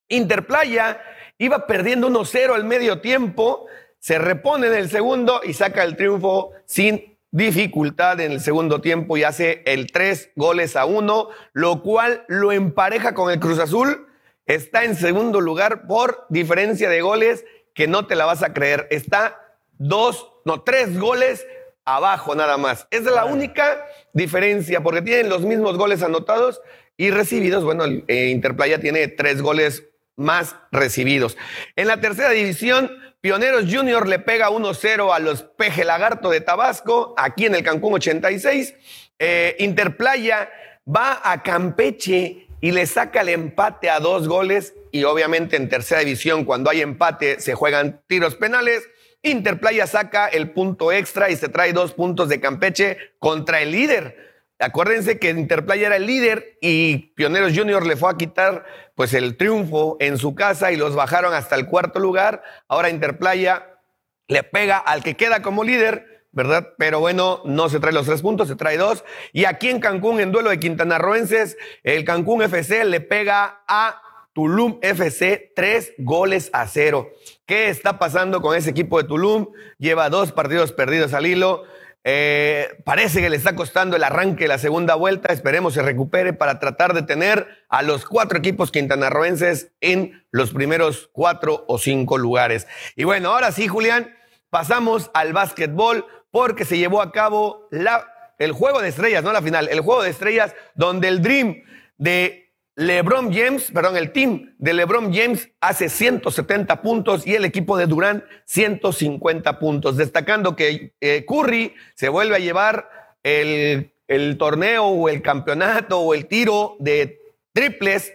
[0.09, 1.01] Interplaya
[1.39, 3.66] iba perdiendo 1-0 al medio tiempo,
[3.98, 9.16] se repone en el segundo y saca el triunfo sin dificultad en el segundo tiempo
[9.16, 14.06] y hace el 3 goles a 1, lo cual lo empareja con el Cruz Azul.
[14.47, 17.44] Está en segundo lugar por diferencia de goles
[17.74, 18.89] que no te la vas a creer.
[18.90, 19.40] Está
[19.77, 21.47] dos, no, tres goles
[21.85, 22.86] abajo nada más.
[22.90, 26.60] Es la única diferencia porque tienen los mismos goles anotados
[26.98, 27.64] y recibidos.
[27.64, 29.84] Bueno, eh, Interplaya tiene tres goles
[30.16, 31.38] más recibidos.
[31.76, 32.90] En la tercera división,
[33.22, 37.94] Pioneros Junior le pega 1-0 a los Peje Lagarto de Tabasco, aquí en el Cancún
[37.94, 38.74] 86.
[39.18, 40.50] Eh, Interplaya
[40.86, 46.00] va a Campeche y le saca el empate a dos goles y obviamente en tercera
[46.00, 48.88] división cuando hay empate se juegan tiros penales.
[49.22, 54.27] Interplaya saca el punto extra y se trae dos puntos de Campeche contra el líder.
[54.60, 58.64] Acuérdense que Interplaya era el líder y Pioneros Junior le fue a quitar
[58.97, 62.43] pues el triunfo en su casa y los bajaron hasta el cuarto lugar.
[62.66, 63.78] Ahora Interplaya
[64.26, 66.74] le pega al que queda como líder, ¿verdad?
[66.76, 69.05] Pero bueno, no se trae los tres puntos, se trae dos.
[69.32, 74.02] Y aquí en Cancún, en duelo de quintanarroenses, el Cancún FC le pega a
[74.32, 77.10] Tulum FC tres goles a cero.
[77.47, 79.48] ¿Qué está pasando con ese equipo de Tulum?
[79.78, 81.64] Lleva dos partidos perdidos al hilo.
[82.10, 85.30] Eh, parece que le está costando el arranque de la segunda vuelta.
[85.30, 91.10] Esperemos se recupere para tratar de tener a los cuatro equipos quintanarroenses en los primeros
[91.12, 92.66] cuatro o cinco lugares.
[92.97, 94.16] Y bueno, ahora sí, Julián,
[94.48, 98.06] pasamos al básquetbol porque se llevó a cabo la,
[98.39, 101.62] el juego de estrellas, no la final, el juego de estrellas donde el Dream
[101.98, 102.47] de
[102.78, 107.88] LeBron James, perdón, el team de LeBron James hace 170 puntos y el equipo de
[107.88, 112.88] Durant 150 puntos, destacando que eh, Curry se vuelve a llevar
[113.24, 117.18] el, el, torneo o el campeonato o el tiro de
[117.52, 118.12] triples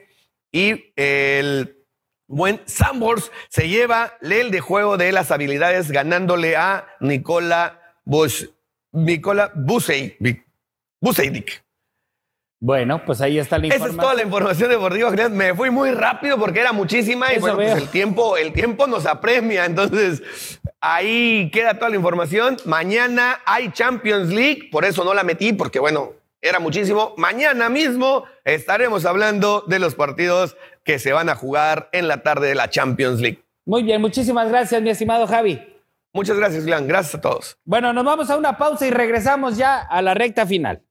[0.49, 1.83] y el
[2.27, 8.45] buen Sambors se lleva el de juego de las habilidades ganándole a Nicola Bush,
[8.93, 9.51] Nicola.
[11.01, 11.62] Buseidik.
[12.65, 13.99] Bueno, pues ahí está la Esa información.
[13.99, 15.09] es toda la información deportiva.
[15.09, 15.35] Julián.
[15.35, 18.87] Me fui muy rápido porque era muchísima y Eso bueno, pues el tiempo, el tiempo
[18.87, 19.65] nos apremia.
[19.65, 22.55] Entonces, ahí queda toda la información.
[22.63, 27.13] Mañana hay Champions League, por eso no la metí, porque bueno, era muchísimo.
[27.17, 32.47] Mañana mismo estaremos hablando de los partidos que se van a jugar en la tarde
[32.47, 33.43] de la Champions League.
[33.65, 35.61] Muy bien, muchísimas gracias, mi estimado Javi.
[36.13, 36.87] Muchas gracias, Julián.
[36.87, 37.57] Gracias a todos.
[37.65, 40.81] Bueno, nos vamos a una pausa y regresamos ya a la recta final.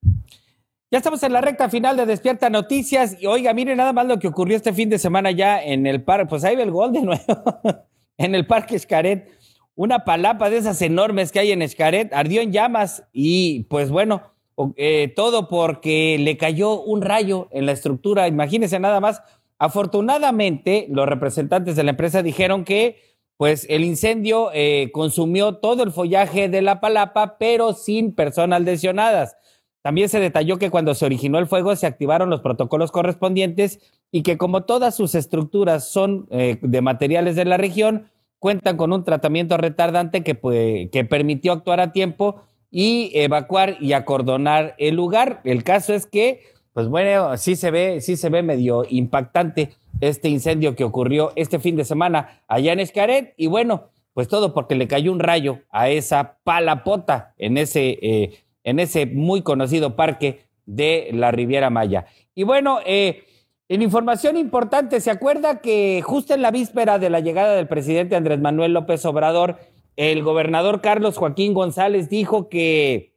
[0.93, 4.19] Ya estamos en la recta final de Despierta Noticias y oiga, mire nada más lo
[4.19, 6.93] que ocurrió este fin de semana ya en el parque, pues ahí ve el gol
[6.93, 7.23] de nuevo,
[8.19, 9.27] en el parque Escaret.
[9.75, 14.35] Una palapa de esas enormes que hay en Escaret ardió en llamas y pues bueno,
[14.77, 19.23] eh, todo porque le cayó un rayo en la estructura, imagínense nada más.
[19.59, 22.99] Afortunadamente, los representantes de la empresa dijeron que
[23.39, 29.39] pues el incendio eh, consumió todo el follaje de la palapa, pero sin personas lesionadas.
[29.83, 33.81] También se detalló que cuando se originó el fuego se activaron los protocolos correspondientes
[34.13, 38.07] y que como todas sus estructuras son eh, de materiales de la región,
[38.39, 43.93] cuentan con un tratamiento retardante que, pues, que permitió actuar a tiempo y evacuar y
[43.93, 45.41] acordonar el lugar.
[45.45, 46.41] El caso es que,
[46.73, 51.59] pues bueno, sí se ve, sí se ve medio impactante este incendio que ocurrió este
[51.59, 55.61] fin de semana allá en Escaret y bueno, pues todo porque le cayó un rayo
[55.71, 62.07] a esa palapota en ese, eh, en ese muy conocido parque de la Riviera Maya.
[62.35, 63.25] Y bueno, eh,
[63.69, 68.17] en información importante, ¿se acuerda que justo en la víspera de la llegada del presidente
[68.17, 69.59] Andrés Manuel López Obrador,
[69.97, 73.13] el gobernador Carlos Joaquín González dijo que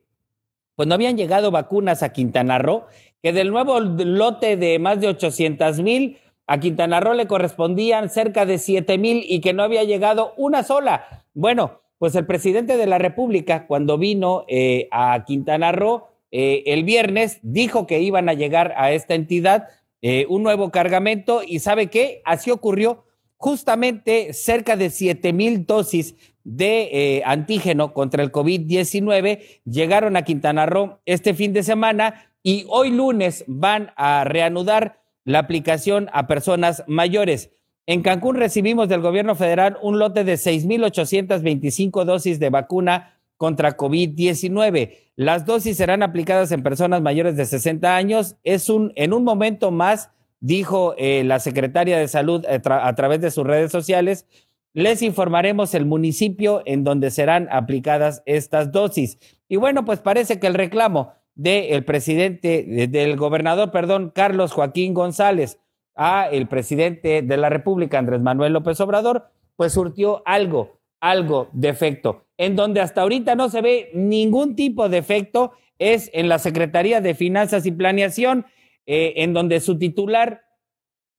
[0.76, 2.86] pues no habían llegado vacunas a Quintana Roo,
[3.22, 8.46] que del nuevo lote de más de 800 mil, a Quintana Roo le correspondían cerca
[8.46, 11.26] de 7 mil y que no había llegado una sola.
[11.34, 16.84] Bueno, pues el presidente de la República, cuando vino eh, a Quintana Roo eh, el
[16.84, 19.68] viernes, dijo que iban a llegar a esta entidad
[20.02, 22.22] eh, un nuevo cargamento y ¿sabe qué?
[22.26, 23.06] Así ocurrió.
[23.38, 30.68] Justamente cerca de 7 mil dosis de eh, antígeno contra el COVID-19 llegaron a Quintana
[30.68, 36.84] Roo este fin de semana y hoy lunes van a reanudar la aplicación a personas
[36.86, 37.50] mayores.
[37.88, 44.98] En Cancún recibimos del gobierno federal un lote de 6.825 dosis de vacuna contra COVID-19.
[45.16, 48.38] Las dosis serán aplicadas en personas mayores de 60 años.
[48.44, 50.10] Es un, en un momento más,
[50.40, 54.26] dijo eh, la secretaria de Salud eh, a través de sus redes sociales,
[54.74, 59.20] les informaremos el municipio en donde serán aplicadas estas dosis.
[59.48, 65.60] Y bueno, pues parece que el reclamo del presidente, del gobernador, perdón, Carlos Joaquín González,
[65.96, 71.70] a el presidente de la República, Andrés Manuel López Obrador, pues surtió algo, algo de
[71.70, 72.26] efecto.
[72.38, 77.02] En donde hasta ahorita no se ve ningún tipo de efecto es en la Secretaría
[77.02, 78.46] de Finanzas y Planeación,
[78.86, 80.44] eh, en donde su titular,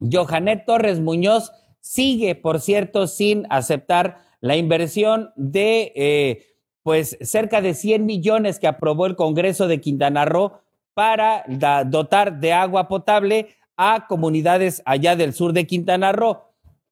[0.01, 6.47] Johanet Torres Muñoz, sigue, por cierto, sin aceptar la inversión de eh,
[6.83, 10.61] pues cerca de 100 millones que aprobó el Congreso de Quintana Roo
[10.95, 11.45] para
[11.87, 16.43] dotar de agua potable a comunidades allá del sur de Quintana Roo.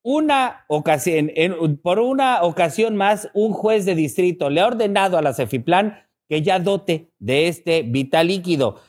[0.02, 1.30] Una ocasión,
[1.82, 5.98] por una ocasión más, un juez de distrito le ha ordenado a la Cefiplan
[6.28, 8.80] que ya dote de este vital líquido.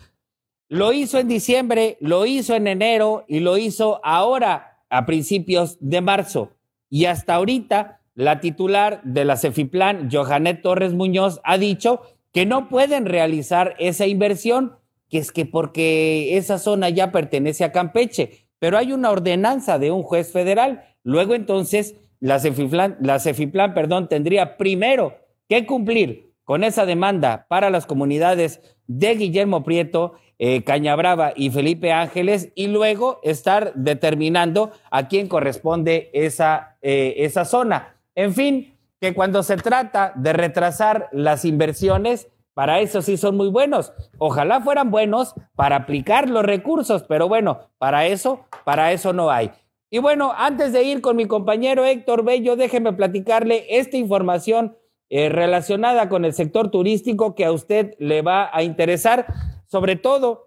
[0.67, 6.01] Lo hizo en diciembre, lo hizo en enero y lo hizo ahora a principios de
[6.01, 6.51] marzo.
[6.89, 12.01] Y hasta ahorita, la titular de la Cefiplan, Johanet Torres Muñoz, ha dicho
[12.31, 14.77] que no pueden realizar esa inversión,
[15.15, 19.89] que es que porque esa zona ya pertenece a Campeche, pero hay una ordenanza de
[19.89, 20.83] un juez federal.
[21.03, 25.15] Luego entonces, la Cefiplan, la perdón, tendría primero
[25.47, 31.93] que cumplir con esa demanda para las comunidades de Guillermo Prieto eh, Cañabrava y Felipe
[31.93, 37.95] Ángeles y luego estar determinando a quién corresponde esa, eh, esa zona.
[38.15, 43.49] En fin, que cuando se trata de retrasar las inversiones, para eso sí son muy
[43.49, 43.93] buenos.
[44.17, 49.51] Ojalá fueran buenos para aplicar los recursos, pero bueno, para eso, para eso no hay.
[49.91, 54.77] Y bueno, antes de ir con mi compañero Héctor Bello, déjeme platicarle esta información
[55.09, 59.27] eh, relacionada con el sector turístico que a usted le va a interesar
[59.67, 60.45] sobre todo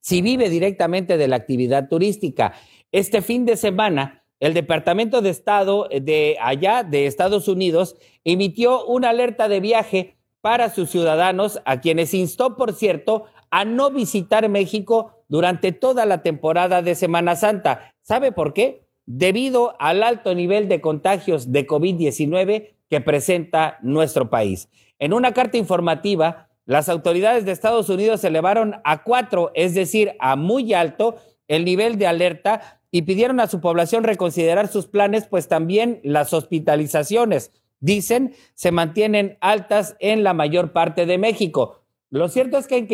[0.00, 2.54] si vive directamente de la actividad turística.
[2.90, 9.10] Este fin de semana, el Departamento de Estado de allá de Estados Unidos emitió una
[9.10, 15.24] alerta de viaje para sus ciudadanos, a quienes instó, por cierto, a no visitar México
[15.28, 17.94] durante toda la temporada de Semana Santa.
[18.02, 18.86] ¿Sabe por qué?
[19.06, 24.68] Debido al alto nivel de contagios de COVID-19 que presenta nuestro país.
[24.98, 30.36] En una carta informativa, las autoridades de Estados Unidos elevaron a cuatro, es decir, a
[30.36, 31.16] muy alto,
[31.46, 36.32] el nivel de alerta y pidieron a su población reconsiderar sus planes, pues también las
[36.32, 41.82] hospitalizaciones, dicen, se mantienen altas en la mayor parte de México.
[42.10, 42.86] Lo cierto es que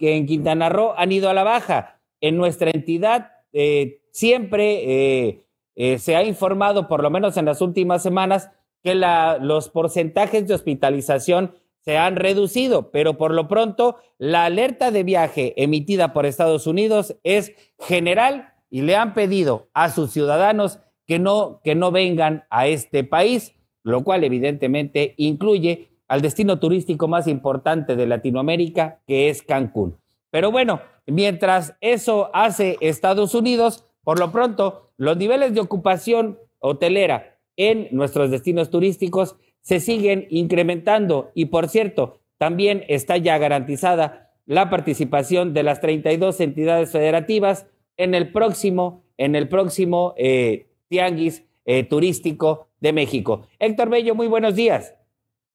[0.00, 2.00] en, Quintana Roo han ido a la baja.
[2.20, 5.44] En nuestra entidad eh, siempre eh,
[5.76, 8.50] eh, se ha informado, por lo menos en las últimas semanas,
[8.82, 15.02] que los porcentajes de hospitalización se han reducido, pero por lo pronto la alerta de
[15.02, 21.18] viaje emitida por Estados Unidos es general y le han pedido a sus ciudadanos que
[21.18, 27.28] no, que no vengan a este país, lo cual evidentemente incluye al destino turístico más
[27.28, 29.96] importante de Latinoamérica, que es Cancún.
[30.30, 37.38] Pero bueno, mientras eso hace Estados Unidos, por lo pronto los niveles de ocupación hotelera
[37.56, 44.70] en nuestros destinos turísticos se siguen incrementando y por cierto, también está ya garantizada la
[44.70, 47.66] participación de las 32 entidades federativas
[47.96, 53.46] en el próximo, en el próximo eh, tianguis eh, turístico de México.
[53.58, 54.94] Héctor Bello, muy buenos días.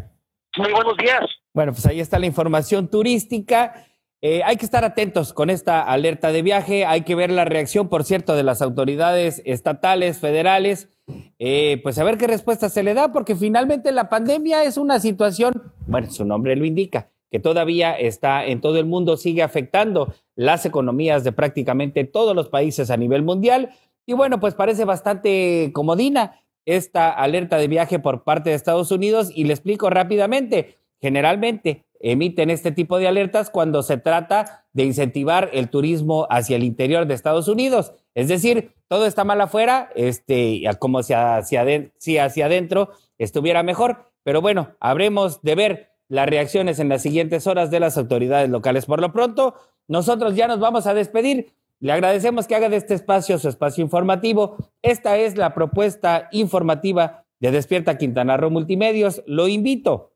[0.58, 1.26] Muy buenos días.
[1.54, 3.86] Bueno, pues ahí está la información turística.
[4.28, 7.90] Eh, hay que estar atentos con esta alerta de viaje, hay que ver la reacción,
[7.90, 10.90] por cierto, de las autoridades estatales, federales,
[11.38, 15.00] eh, pues a ver qué respuesta se le da, porque finalmente la pandemia es una
[15.00, 15.54] situación,
[15.86, 20.66] bueno, su nombre lo indica, que todavía está en todo el mundo, sigue afectando las
[20.66, 23.76] economías de prácticamente todos los países a nivel mundial.
[24.08, 29.30] Y bueno, pues parece bastante comodina esta alerta de viaje por parte de Estados Unidos
[29.32, 30.78] y le explico rápidamente.
[31.00, 36.64] Generalmente emiten este tipo de alertas cuando se trata de incentivar el turismo hacia el
[36.64, 37.94] interior de Estados Unidos.
[38.14, 41.66] Es decir, todo está mal afuera, este, como si hacia,
[41.98, 44.12] si hacia adentro estuviera mejor.
[44.22, 48.86] Pero bueno, habremos de ver las reacciones en las siguientes horas de las autoridades locales.
[48.86, 49.56] Por lo pronto,
[49.88, 51.54] nosotros ya nos vamos a despedir.
[51.80, 54.58] Le agradecemos que haga de este espacio su espacio informativo.
[54.84, 59.24] Esta es la propuesta informativa de Despierta Quintana Roo Multimedios.
[59.26, 60.12] Lo invito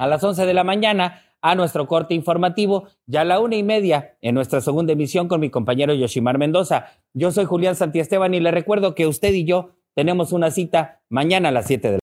[0.00, 3.62] a las 11 de la mañana a nuestro corte informativo, ya a la una y
[3.62, 6.86] media en nuestra segunda emisión con mi compañero Yoshimar Mendoza.
[7.12, 11.50] Yo soy Julián Santiesteban y le recuerdo que usted y yo tenemos una cita mañana
[11.50, 11.98] a las 7 de la